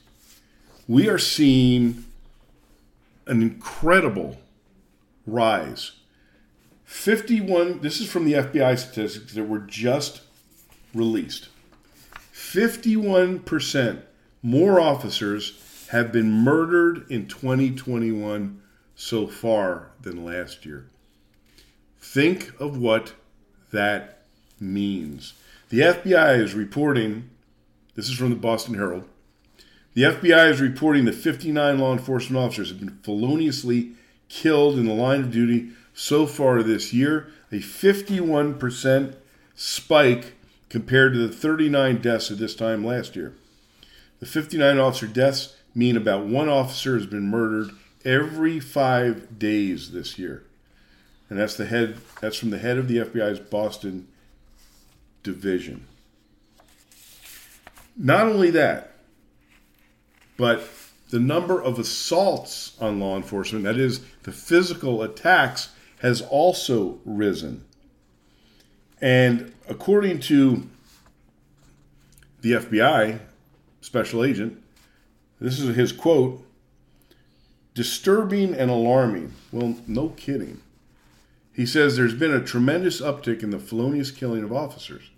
[0.87, 2.05] we are seeing
[3.27, 4.37] an incredible
[5.25, 5.93] rise.
[6.85, 10.21] 51, this is from the FBI statistics that were just
[10.93, 11.49] released.
[12.33, 14.01] 51%
[14.43, 18.61] more officers have been murdered in 2021
[18.93, 20.89] so far than last year.
[21.99, 23.13] Think of what
[23.71, 24.23] that
[24.59, 25.33] means.
[25.69, 27.29] The FBI is reporting,
[27.95, 29.07] this is from the Boston Herald.
[29.93, 33.93] The FBI is reporting that 59 law enforcement officers have been feloniously
[34.27, 39.15] killed in the line of duty so far this year, a 51%
[39.55, 40.33] spike
[40.69, 43.33] compared to the 39 deaths at this time last year.
[44.23, 47.71] The 59 officer deaths mean about one officer has been murdered
[48.05, 50.45] every five days this year.
[51.29, 54.07] And that's the head that's from the head of the FBI's Boston
[55.23, 55.87] division.
[57.97, 58.93] Not only that,
[60.37, 60.69] but
[61.09, 65.67] the number of assaults on law enforcement, that is, the physical attacks,
[65.99, 67.65] has also risen.
[69.01, 70.69] And according to
[72.39, 73.19] the FBI
[73.83, 74.61] special agent,
[75.39, 76.45] this is his quote
[77.73, 79.33] disturbing and alarming.
[79.51, 80.61] Well, no kidding.
[81.53, 85.09] He says there's been a tremendous uptick in the felonious killing of officers.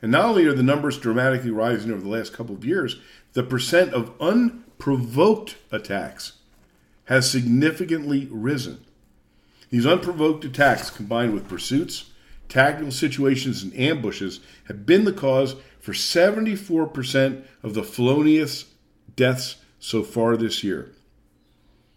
[0.00, 2.96] And not only are the numbers dramatically rising over the last couple of years,
[3.32, 6.34] the percent of unprovoked attacks
[7.06, 8.84] has significantly risen.
[9.70, 12.10] These unprovoked attacks, combined with pursuits,
[12.48, 18.66] tactical situations, and ambushes, have been the cause for 74% of the felonious
[19.14, 20.92] deaths so far this year.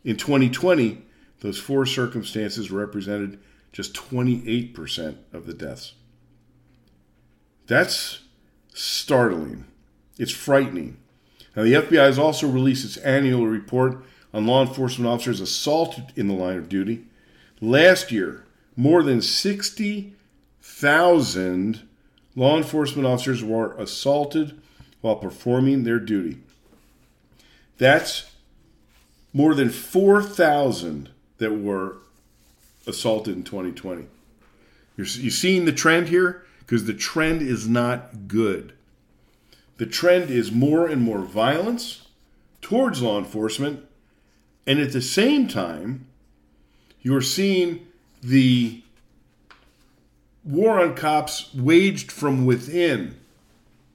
[0.04, 1.04] In 2020,
[1.42, 3.40] those four circumstances represented
[3.72, 5.94] just 28% of the deaths.
[7.68, 8.22] That's
[8.74, 9.66] startling.
[10.18, 10.98] It's frightening.
[11.56, 16.28] Now, the FBI has also released its annual report on law enforcement officers assaulted in
[16.28, 17.06] the line of duty.
[17.62, 18.46] Last year,
[18.76, 19.22] more than
[20.70, 21.82] 60,000
[22.36, 24.62] law enforcement officers were assaulted
[25.02, 26.38] while performing their duty.
[27.78, 28.32] That's
[29.34, 31.10] more than 4,000
[31.40, 31.98] that were
[32.88, 34.06] assaulted in 2020.
[34.96, 36.46] You're, you seeing the trend here?
[36.60, 38.72] Because the trend is not good.
[39.78, 42.08] The trend is more and more violence
[42.62, 43.86] towards law enforcement,
[44.66, 46.06] and at the same time,
[47.02, 47.88] you're seeing
[48.22, 48.79] the
[50.50, 53.16] war on cops waged from within.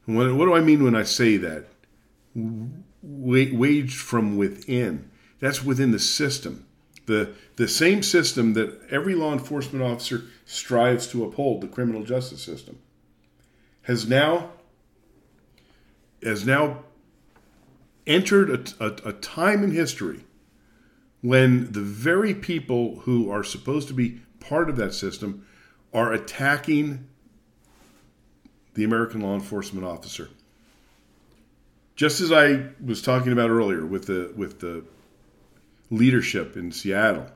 [0.07, 1.66] What, do I mean when I say that?
[3.02, 5.11] Waged from within.
[5.40, 6.66] That's within the system.
[7.07, 12.42] The, the same system that every law enforcement officer strives to uphold, the criminal justice
[12.42, 12.78] system,
[13.82, 14.50] has now
[16.22, 16.84] has now
[18.07, 18.48] entered
[18.80, 20.24] a, a, a time in history
[21.20, 25.46] when the very people who are supposed to be part of that system
[25.95, 27.07] are attacking
[28.74, 30.28] the American law enforcement officer.
[31.95, 34.84] Just as I was talking about earlier with the with the
[35.90, 37.28] leadership in Seattle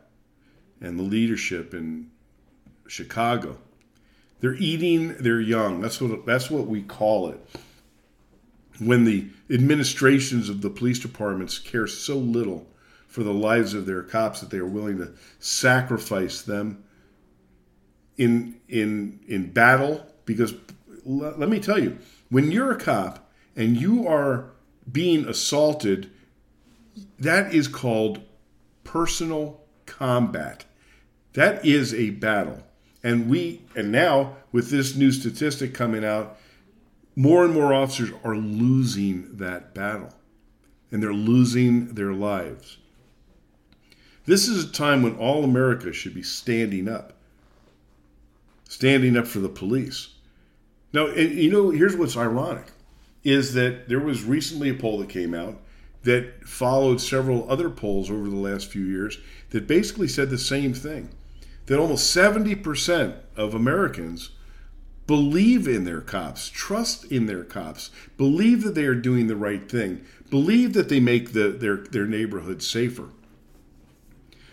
[0.81, 2.11] and the leadership in
[2.89, 3.57] Chicago,
[4.41, 5.81] they're eating their young.
[5.81, 7.41] That's what that's what we call it.
[8.81, 12.67] When the administrations of the police departments care so little
[13.07, 16.85] for the lives of their cops that they are willing to sacrifice them
[18.19, 20.53] in in in battle because
[21.07, 21.97] l- let me tell you
[22.29, 24.51] when you're a cop and you are
[24.91, 26.11] being assaulted
[27.19, 28.21] that is called
[28.85, 30.64] personal combat.
[31.35, 32.62] That is a battle.
[33.03, 36.39] And we and now with this new statistic coming out
[37.14, 40.14] more and more officers are losing that battle.
[40.91, 42.79] And they're losing their lives.
[44.25, 47.14] This is a time when all America should be standing up,
[48.69, 50.14] standing up for the police.
[50.93, 52.66] Now, you know, here's what's ironic
[53.25, 55.61] is that there was recently a poll that came out
[56.05, 59.19] that followed several other polls over the last few years
[59.51, 61.11] that basically said the same thing
[61.66, 64.31] that almost 70% of Americans
[65.07, 69.69] believe in their cops, trust in their cops, believe that they are doing the right
[69.71, 73.09] thing, believe that they make the, their, their neighborhood safer.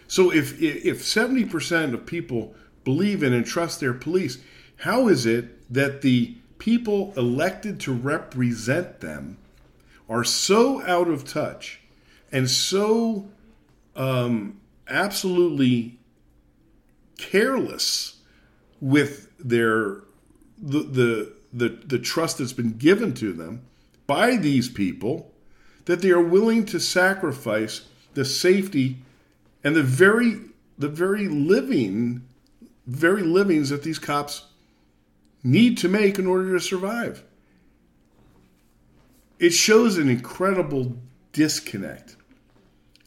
[0.08, 2.56] So if, if 70% of people
[2.86, 4.38] believe in and trust their police,
[4.78, 9.38] how is it that the people elected to represent them
[10.08, 11.82] are so out of touch
[12.32, 13.28] and so
[13.96, 15.98] um, absolutely
[17.18, 18.18] careless
[18.82, 20.02] with their
[20.62, 23.62] the, the the the trust that's been given to them
[24.08, 25.32] by these people
[25.86, 28.98] that they are willing to sacrifice the safety
[29.64, 30.42] and the very
[30.78, 32.22] the very living
[32.88, 34.46] very livings that these cops
[35.44, 37.24] need to make in order to survive.
[39.40, 40.96] It shows an incredible
[41.34, 42.16] disconnect.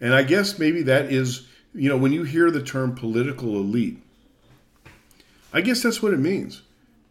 [0.00, 4.00] And I guess maybe that is, you know, when you hear the term political elite,
[5.52, 6.62] I guess that's what it means.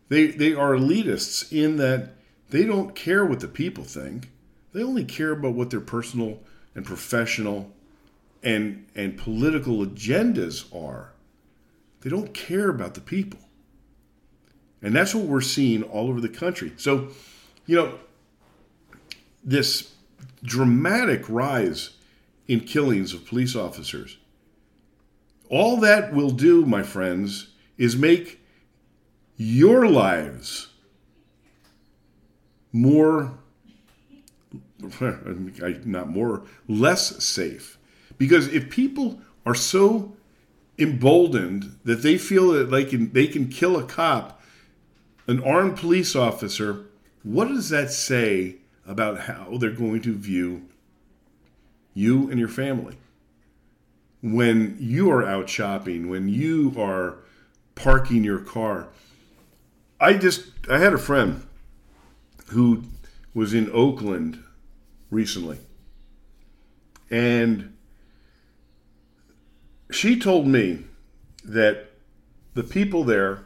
[0.09, 2.11] They, they are elitists in that
[2.49, 4.29] they don't care what the people think.
[4.73, 6.39] They only care about what their personal
[6.75, 7.71] and professional
[8.43, 11.11] and, and political agendas are.
[12.07, 13.41] They don't care about the people.
[14.81, 16.71] And that's what we're seeing all over the country.
[16.77, 17.09] So,
[17.65, 17.99] you know,
[19.43, 19.93] this
[20.41, 21.97] dramatic rise
[22.47, 24.15] in killings of police officers,
[25.49, 28.39] all that will do, my friends, is make
[29.35, 30.67] your lives
[32.71, 33.37] more,
[35.83, 37.77] not more, less safe.
[38.17, 40.16] Because if people are so
[40.77, 44.37] emboldened that they feel that they can they can kill a cop
[45.27, 46.85] an armed police officer,
[47.21, 48.55] what does that say
[48.87, 50.67] about how they're going to view
[51.93, 52.95] you and your family?
[54.21, 57.19] When you are out shopping, when you are
[57.75, 58.87] parking your car.
[59.99, 61.45] I just, I had a friend
[62.47, 62.83] who
[63.33, 64.43] was in Oakland
[65.11, 65.59] recently.
[67.11, 67.76] And
[69.91, 70.83] she told me
[71.43, 71.91] that
[72.53, 73.45] the people there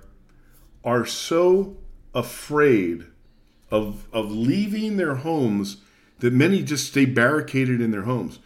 [0.83, 1.77] are so
[2.13, 3.05] afraid
[3.69, 5.77] of, of leaving their homes
[6.19, 8.39] that many just stay barricaded in their homes.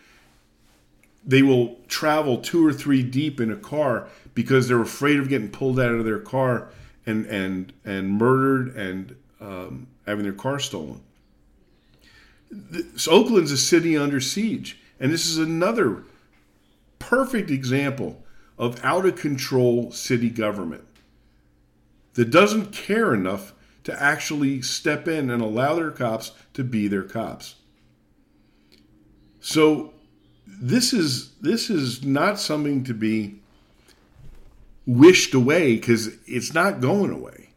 [1.25, 5.49] They will travel two or three deep in a car because they're afraid of getting
[5.49, 6.69] pulled out of their car
[7.05, 11.01] and and and murdered and um, having their car stolen.
[12.95, 16.03] So Oakland's a city under siege, and this is another
[17.09, 18.23] perfect example
[18.57, 20.85] of out of control city government
[22.13, 23.53] that doesn't care enough
[23.83, 27.55] to actually step in and allow their cops to be their cops.
[29.39, 29.93] So
[30.47, 33.39] this is this is not something to be
[34.87, 37.49] wished away because it's not going away.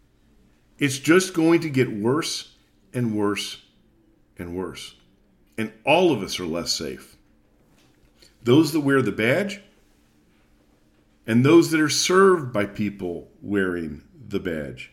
[0.79, 2.55] It's just going to get worse
[2.93, 3.63] and worse
[4.39, 4.95] and worse.
[5.57, 7.18] And all of us are less safe.
[8.49, 9.61] Those that wear the badge
[11.27, 14.91] and those that are served by people wearing the badge.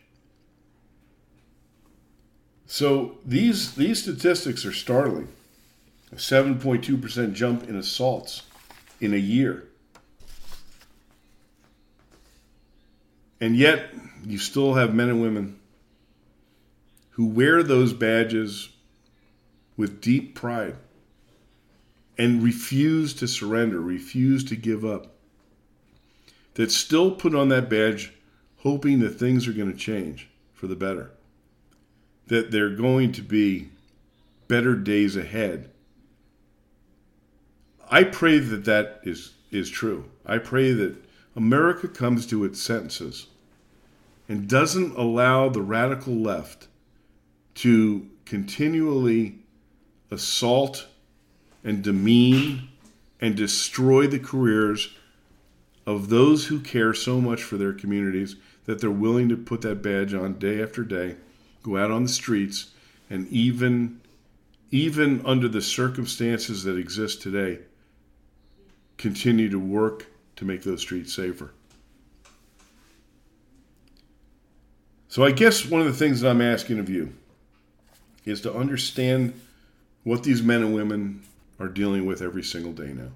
[2.66, 5.30] So these these statistics are startling.
[6.12, 8.42] A 7.2% jump in assaults
[9.00, 9.70] in a year.
[13.40, 13.86] And yet,
[14.26, 15.62] you still have men and women
[17.12, 18.68] who wear those badges
[19.78, 20.76] with deep pride
[22.18, 25.16] and refuse to surrender, refuse to give up.
[26.56, 28.14] That still put on that badge
[28.60, 31.12] hoping that things are going to change for the better,
[32.28, 33.70] that there are going to be
[34.48, 35.70] better days ahead.
[37.92, 40.06] I pray that that is, is true.
[40.26, 40.96] I pray that
[41.36, 43.28] America comes to its senses
[44.28, 46.68] and doesn't allow the radical left
[47.56, 49.40] to continually
[50.10, 50.88] assault
[51.66, 52.70] and demean
[53.20, 54.96] and destroy the careers
[55.86, 59.82] of those who care so much for their communities that they're willing to put that
[59.82, 61.16] badge on day after day,
[61.64, 62.72] go out on the streets,
[63.10, 64.00] and even
[64.72, 67.60] even under the circumstances that exist today,
[68.98, 71.54] continue to work to make those streets safer.
[75.08, 77.14] So I guess one of the things that I'm asking of you
[78.26, 79.40] is to understand
[80.04, 81.24] what these men and women
[81.60, 83.12] are dealing with every single day now.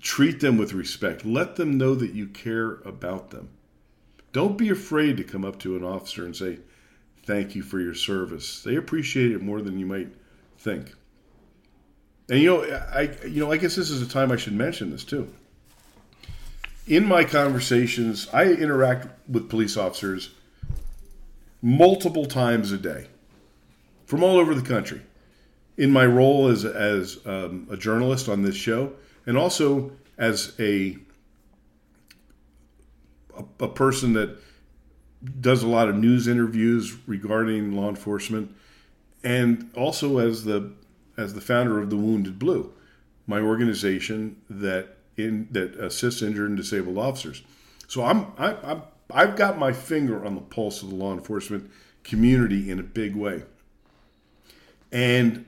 [0.00, 1.24] Treat them with respect.
[1.24, 3.50] Let them know that you care about them.
[4.32, 6.58] Don't be afraid to come up to an officer and say,
[7.24, 8.62] Thank you for your service.
[8.62, 10.08] They appreciate it more than you might
[10.56, 10.94] think.
[12.30, 14.90] And you know, I you know, I guess this is a time I should mention
[14.90, 15.32] this too.
[16.86, 20.30] In my conversations, I interact with police officers
[21.60, 23.08] multiple times a day
[24.06, 25.02] from all over the country.
[25.78, 28.92] In my role as as um, a journalist on this show,
[29.24, 30.98] and also as a,
[33.36, 34.36] a, a person that
[35.40, 38.54] does a lot of news interviews regarding law enforcement,
[39.22, 40.72] and also as the
[41.16, 42.72] as the founder of the Wounded Blue,
[43.26, 47.42] my organization that in that assists injured and disabled officers.
[47.86, 51.70] So I'm I, I'm I've got my finger on the pulse of the law enforcement
[52.04, 53.44] community in a big way.
[54.92, 55.44] And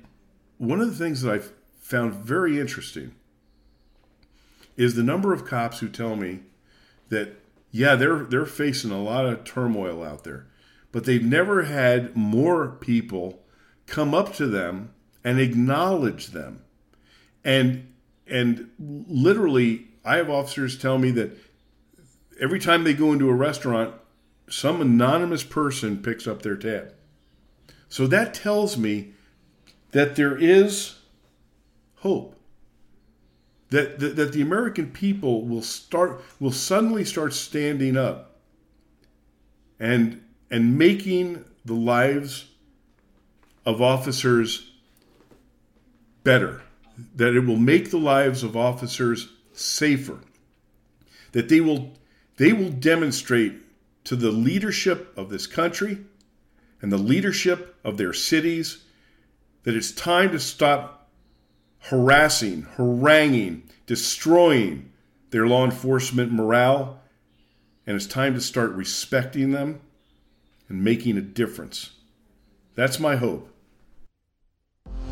[0.61, 3.15] one of the things that I've found very interesting
[4.77, 6.41] is the number of cops who tell me
[7.09, 7.41] that
[7.71, 10.49] yeah, they're they're facing a lot of turmoil out there,
[10.93, 13.43] but they've never had more people
[13.87, 14.93] come up to them
[15.25, 16.63] and acknowledge them.
[17.43, 17.95] And
[18.27, 21.39] and literally I have officers tell me that
[22.39, 23.95] every time they go into a restaurant,
[24.51, 26.93] some anonymous person picks up their tab.
[27.89, 29.15] So that tells me
[29.93, 30.97] that there is
[31.97, 32.37] hope.
[33.71, 38.37] That, that, that the American people will start will suddenly start standing up
[39.79, 42.47] and and making the lives
[43.65, 44.73] of officers
[46.25, 46.63] better.
[47.15, 50.19] That it will make the lives of officers safer.
[51.31, 51.93] That they will
[52.39, 53.55] they will demonstrate
[54.05, 55.99] to the leadership of this country
[56.83, 58.85] and the leadership of their cities
[59.63, 61.11] that it's time to stop
[61.85, 64.93] harassing, haranguing, destroying
[65.31, 67.01] their law enforcement morale,
[67.87, 69.81] and it's time to start respecting them
[70.69, 71.91] and making a difference.
[72.75, 73.49] That's my hope.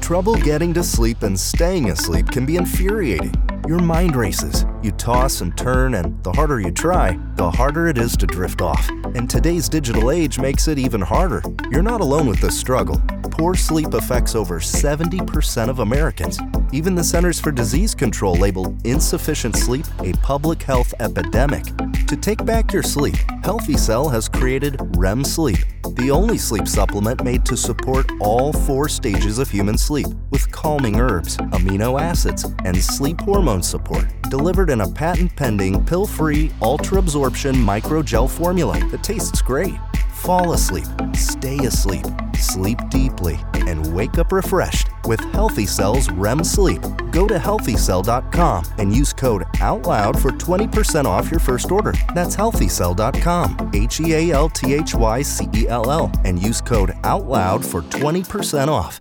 [0.00, 3.57] Trouble getting to sleep and staying asleep can be infuriating.
[3.66, 4.64] Your mind races.
[4.82, 8.62] You toss and turn, and the harder you try, the harder it is to drift
[8.62, 8.88] off.
[9.14, 11.42] And today's digital age makes it even harder.
[11.70, 13.00] You're not alone with this struggle.
[13.30, 16.38] Poor sleep affects over 70% of Americans.
[16.72, 21.64] Even the Centers for Disease Control labeled insufficient sleep a public health epidemic.
[22.08, 25.58] To take back your sleep, Healthy Cell has created REM Sleep,
[25.94, 31.00] the only sleep supplement made to support all four stages of human sleep with calming
[31.00, 36.98] herbs, amino acids, and sleep hormone support, delivered in a patent pending pill free ultra
[36.98, 39.74] absorption microgel formula that tastes great.
[40.12, 42.04] Fall asleep, stay asleep,
[42.36, 46.82] sleep deeply, and wake up refreshed with Healthy Cell's REM Sleep.
[47.10, 51.94] Go to healthycell.com and use code OUTLOUD for 20% off your first order.
[52.14, 56.60] That's healthycell.com, H E A L T H Y C E L L, and use
[56.60, 59.00] code OUTLOUD for 20% off.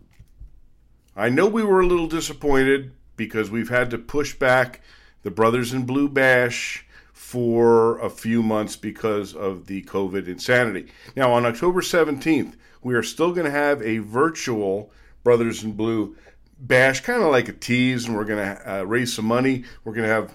[1.17, 4.82] I know we were a little disappointed because we've had to push back
[5.24, 10.88] the Brothers in Blue Bash for a few months because of the COVID insanity.
[11.15, 14.91] Now, on October 17th, we are still going to have a virtual
[15.24, 16.15] Brothers in Blue
[16.59, 19.65] bash, kind of like a tease, and we're going to uh, raise some money.
[19.84, 20.32] We're going to have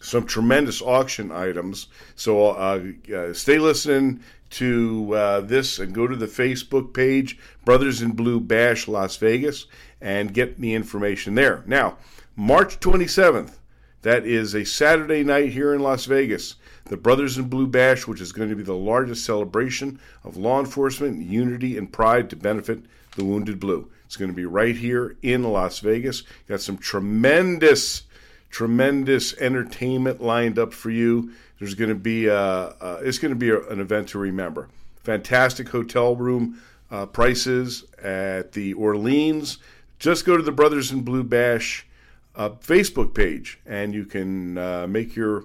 [0.00, 1.88] some tremendous auction items.
[2.14, 2.84] So uh,
[3.14, 4.20] uh, stay listening
[4.50, 9.66] to uh, this and go to the Facebook page, Brothers in Blue Bash Las Vegas,
[10.00, 11.64] and get the information there.
[11.66, 11.96] Now,
[12.36, 13.56] March 27th,
[14.02, 16.56] that is a Saturday night here in Las Vegas.
[16.84, 20.60] The Brothers in Blue Bash, which is going to be the largest celebration of law
[20.60, 22.84] enforcement, unity, and pride to benefit
[23.16, 23.90] the Wounded Blue.
[24.04, 26.22] It's going to be right here in Las Vegas.
[26.46, 28.04] Got some tremendous,
[28.50, 31.32] tremendous entertainment lined up for you.
[31.58, 34.68] There's going to be a, uh, it's going to be a, an event to remember.
[34.96, 39.58] Fantastic hotel room uh, prices at the Orleans.
[39.98, 41.86] Just go to the Brothers in Blue Bash
[42.34, 45.44] uh, Facebook page, and you can uh, make your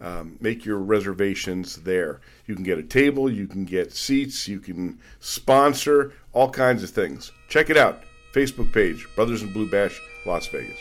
[0.00, 2.20] um, make your reservations there.
[2.46, 6.90] You can get a table, you can get seats, you can sponsor all kinds of
[6.90, 7.30] things.
[7.48, 8.02] Check it out.
[8.34, 10.78] Facebook page, Brothers in Blue Bash, Las Vegas.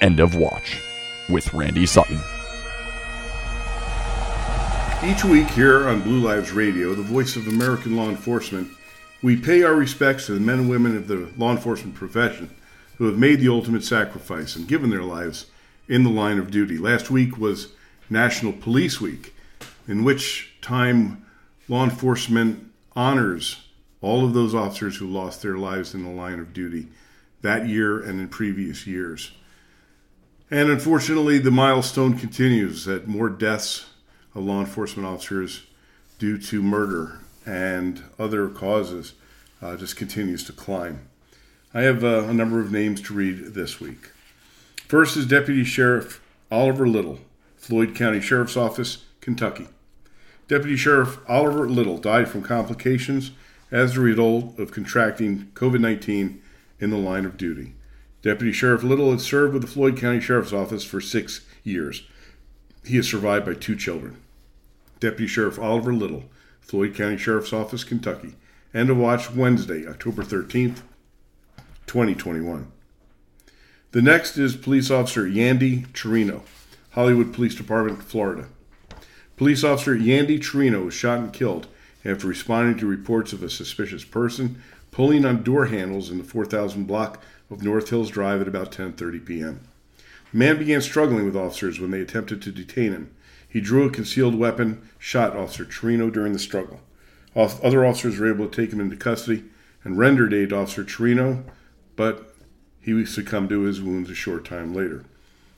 [0.00, 0.80] End of Watch
[1.28, 2.20] with Randy Sutton.
[5.04, 8.68] Each week here on Blue Lives Radio, the voice of American law enforcement,
[9.22, 12.54] we pay our respects to the men and women of the law enforcement profession
[12.96, 15.46] who have made the ultimate sacrifice and given their lives
[15.88, 16.78] in the line of duty.
[16.78, 17.68] Last week was
[18.10, 19.34] National Police Week,
[19.86, 21.24] in which time
[21.68, 23.68] law enforcement honors
[24.00, 26.88] all of those officers who lost their lives in the line of duty
[27.42, 29.32] that year and in previous years.
[30.50, 33.86] And unfortunately, the milestone continues that more deaths
[34.34, 35.66] of law enforcement officers
[36.18, 39.12] due to murder and other causes
[39.60, 41.08] uh, just continues to climb.
[41.74, 44.10] I have uh, a number of names to read this week.
[44.86, 47.20] First is Deputy Sheriff Oliver Little,
[47.56, 49.68] Floyd County Sheriff's Office, Kentucky.
[50.48, 53.32] Deputy Sheriff Oliver Little died from complications
[53.70, 56.40] as a result of contracting COVID 19
[56.80, 57.74] in the line of duty.
[58.28, 62.02] Deputy Sheriff Little had served with the Floyd County Sheriff's Office for six years.
[62.84, 64.18] He is survived by two children.
[65.00, 66.24] Deputy Sheriff Oliver Little,
[66.60, 68.34] Floyd County Sheriff's Office, Kentucky.
[68.74, 70.82] End of watch Wednesday, October 13th,
[71.86, 72.70] 2021.
[73.92, 76.42] The next is Police Officer Yandy Chirino,
[76.90, 78.48] Hollywood Police Department, Florida.
[79.38, 81.66] Police Officer Yandy Chirino was shot and killed
[82.04, 84.60] after responding to reports of a suspicious person
[84.90, 89.24] pulling on door handles in the 4000 block of North Hills Drive at about 10:30
[89.24, 89.60] p.m.
[90.32, 93.14] The man began struggling with officers when they attempted to detain him.
[93.48, 96.80] He drew a concealed weapon, shot Officer Chirino during the struggle.
[97.34, 99.44] Other officers were able to take him into custody
[99.84, 101.44] and rendered aid to Officer Chirino,
[101.96, 102.34] but
[102.80, 105.04] he succumbed to his wounds a short time later.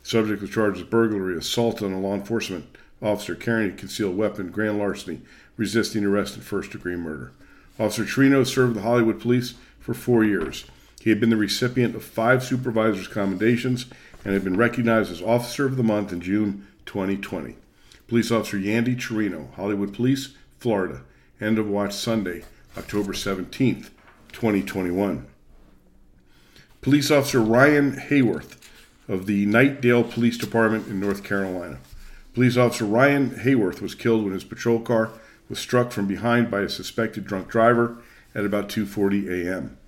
[0.02, 4.16] The subject was charged with burglary, assault on a law enforcement officer carrying a concealed
[4.16, 5.22] weapon, grand larceny,
[5.56, 7.32] resisting arrest, and first degree murder.
[7.78, 10.64] Officer Chirino served the Hollywood Police for four years.
[11.00, 13.86] He had been the recipient of five supervisors' commendations
[14.22, 17.56] and had been recognized as Officer of the Month in June 2020.
[18.06, 21.00] Police Officer Yandy Chirino, Hollywood Police, Florida.
[21.40, 22.44] End of watch Sunday,
[22.76, 23.88] October 17th,
[24.32, 25.26] 2021.
[26.82, 28.58] Police Officer Ryan Hayworth
[29.08, 31.78] of the Knightdale Police Department in North Carolina.
[32.34, 35.12] Police Officer Ryan Hayworth was killed when his patrol car
[35.48, 37.96] was struck from behind by a suspected drunk driver
[38.34, 39.78] at about 2:40 a.m.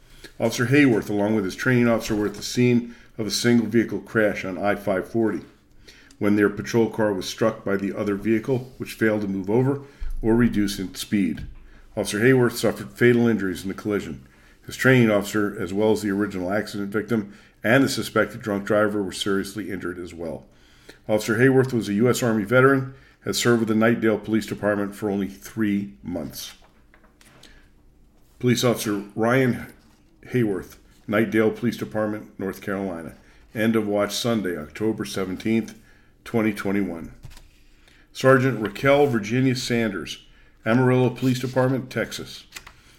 [0.40, 4.00] Officer Hayworth, along with his training officer, were at the scene of a single vehicle
[4.00, 5.44] crash on I 540
[6.18, 9.82] when their patrol car was struck by the other vehicle, which failed to move over
[10.22, 11.46] or reduce its speed.
[11.96, 14.24] Officer Hayworth suffered fatal injuries in the collision.
[14.64, 19.02] His training officer, as well as the original accident victim and the suspected drunk driver,
[19.02, 20.46] were seriously injured as well.
[21.08, 22.22] Officer Hayworth was a U.S.
[22.22, 26.54] Army veteran, had served with the Knightdale Police Department for only three months.
[28.38, 29.66] Police Officer Ryan
[30.26, 30.76] Hayworth,
[31.08, 33.14] Knightdale Police Department, North Carolina.
[33.54, 35.74] End of watch Sunday, October 17th,
[36.24, 37.12] 2021.
[38.12, 40.24] Sergeant Raquel Virginia Sanders,
[40.64, 42.44] Amarillo Police Department, Texas.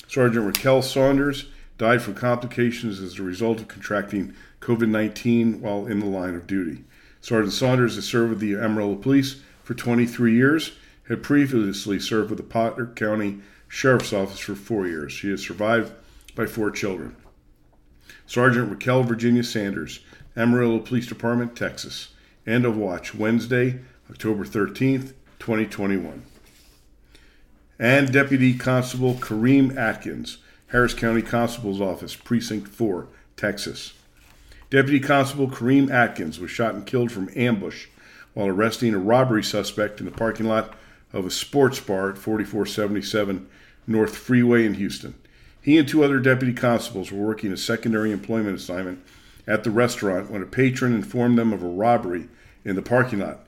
[0.07, 1.45] Sergeant Raquel Saunders
[1.77, 6.45] died from complications as a result of contracting COVID 19 while in the line of
[6.45, 6.83] duty.
[7.21, 10.73] Sergeant Saunders has served with the Amarillo Police for 23 years,
[11.07, 15.11] had previously served with the Potter County Sheriff's Office for four years.
[15.13, 15.91] She is survived
[16.35, 17.15] by four children.
[18.25, 19.99] Sergeant Raquel Virginia Sanders,
[20.35, 22.09] Amarillo Police Department, Texas.
[22.45, 23.79] End of watch Wednesday,
[24.09, 26.23] October 13th, 2021.
[27.79, 33.07] And Deputy Constable Kareem Atkins, Harris County Constable's Office, Precinct 4,
[33.37, 33.93] Texas.
[34.69, 37.87] Deputy Constable Kareem Atkins was shot and killed from ambush
[38.33, 40.73] while arresting a robbery suspect in the parking lot
[41.11, 43.47] of a sports bar at 4477
[43.85, 45.13] North Freeway in Houston.
[45.63, 49.01] He and two other deputy constables were working a secondary employment assignment
[49.47, 52.27] at the restaurant when a patron informed them of a robbery
[52.65, 53.47] in the parking lot.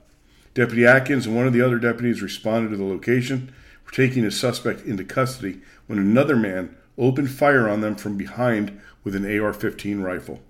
[0.54, 3.52] Deputy Atkins and one of the other deputies responded to the location,
[3.84, 8.80] were taking a suspect into custody when another man opened fire on them from behind
[9.04, 10.40] with an AR 15 rifle.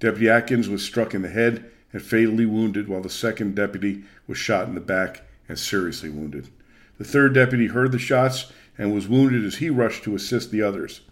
[0.00, 4.38] Deputy Atkins was struck in the head and fatally wounded, while the second deputy was
[4.38, 6.48] shot in the back and seriously wounded.
[6.96, 10.62] The third deputy heard the shots and was wounded as he rushed to assist the
[10.62, 11.02] others.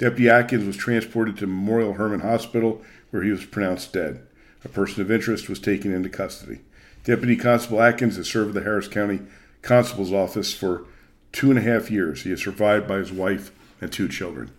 [0.00, 2.80] Deputy Atkins was transported to Memorial Hermann Hospital,
[3.10, 4.26] where he was pronounced dead.
[4.64, 6.60] A person of interest was taken into custody.
[7.04, 9.20] Deputy Constable Atkins has served the Harris County
[9.60, 10.86] Constable's Office for
[11.32, 12.22] two and a half years.
[12.22, 14.50] He is survived by his wife and two children.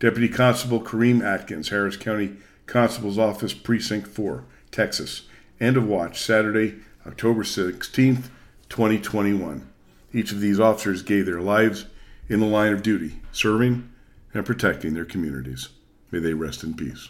[0.00, 2.32] Deputy Constable Kareem Atkins, Harris County
[2.66, 4.42] Constable's Office, Precinct 4.
[4.72, 5.28] Texas.
[5.60, 8.30] End of watch, Saturday, October 16th,
[8.68, 9.68] 2021.
[10.12, 11.86] Each of these officers gave their lives
[12.28, 13.88] in the line of duty, serving
[14.34, 15.68] and protecting their communities.
[16.10, 17.08] May they rest in peace.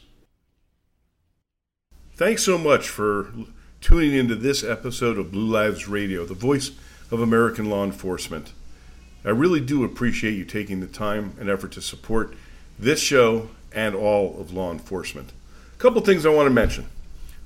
[2.16, 3.32] Thanks so much for
[3.80, 6.72] tuning into this episode of Blue Lives Radio, the voice
[7.10, 8.52] of American law enforcement.
[9.24, 12.34] I really do appreciate you taking the time and effort to support
[12.78, 15.32] this show and all of law enforcement.
[15.74, 16.86] A couple things I want to mention.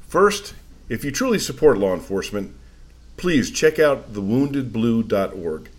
[0.09, 0.55] First,
[0.89, 2.55] if you truly support law enforcement,
[3.17, 5.71] please check out thewoundedblue.org.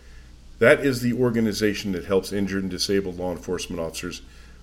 [0.64, 4.22] That is the organization that helps injured and disabled law enforcement officers,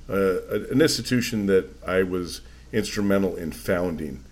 [0.09, 2.41] uh, an institution that I was
[2.73, 4.25] instrumental in founding.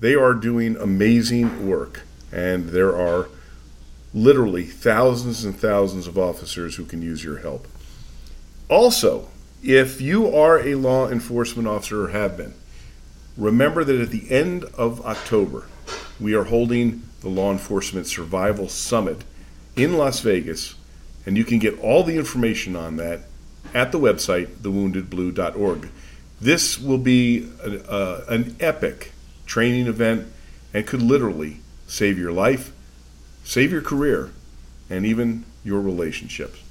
[0.00, 3.30] They are doing amazing work, and there are
[4.12, 7.66] literally thousands and thousands of officers who can use your help.
[8.68, 9.30] Also,
[9.62, 12.52] if you are a law enforcement officer or have been,
[13.38, 15.68] remember that at the end of October,
[16.20, 19.24] we are holding the Law Enforcement Survival Summit
[19.74, 20.74] in Las Vegas,
[21.28, 23.20] and you can get all the information on that
[23.74, 25.90] at the website, thewoundedblue.org.
[26.40, 29.12] This will be a, uh, an epic
[29.44, 30.26] training event
[30.72, 32.72] and could literally save your life,
[33.44, 34.30] save your career,
[34.88, 36.62] and even your relationships.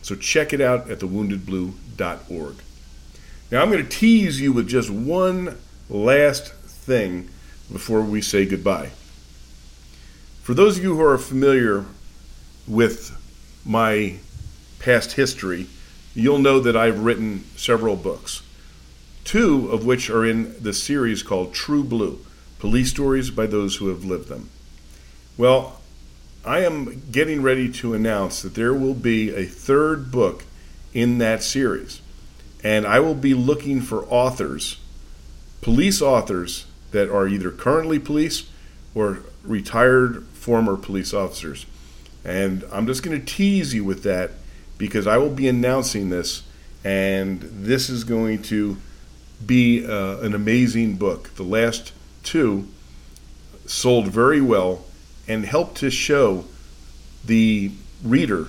[0.00, 2.54] So check it out at thewoundedblue.org.
[3.50, 5.58] Now I'm going to tease you with just one
[5.90, 7.28] last thing
[7.70, 8.88] before we say goodbye.
[10.42, 11.84] For those of you who are familiar
[12.66, 13.14] with
[13.68, 14.16] my
[14.78, 15.66] past history,
[16.14, 18.42] you'll know that I've written several books,
[19.24, 22.18] two of which are in the series called True Blue
[22.58, 24.48] Police Stories by Those Who Have Lived Them.
[25.36, 25.80] Well,
[26.44, 30.44] I am getting ready to announce that there will be a third book
[30.94, 32.00] in that series.
[32.64, 34.80] And I will be looking for authors,
[35.60, 38.48] police authors that are either currently police
[38.94, 41.66] or retired former police officers.
[42.24, 44.32] And I'm just going to tease you with that
[44.76, 46.42] because I will be announcing this,
[46.84, 48.76] and this is going to
[49.44, 51.34] be uh, an amazing book.
[51.34, 51.92] The last
[52.22, 52.68] two
[53.66, 54.84] sold very well
[55.26, 56.44] and helped to show
[57.24, 57.70] the
[58.02, 58.48] reader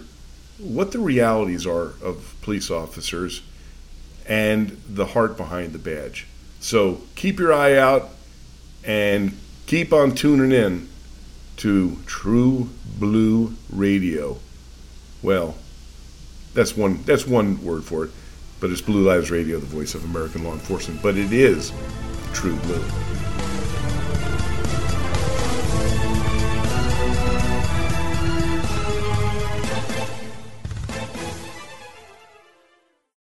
[0.57, 3.41] what the realities are of police officers
[4.27, 6.27] and the heart behind the badge.
[6.59, 8.09] So keep your eye out
[8.83, 10.88] and keep on tuning in
[11.59, 14.37] to True Blue Radio.
[15.21, 15.55] Well,
[16.53, 18.11] that's one that's one word for it,
[18.59, 21.01] but it's Blue Lives Radio, the voice of American law enforcement.
[21.01, 21.73] But it is
[22.33, 23.18] True Blue.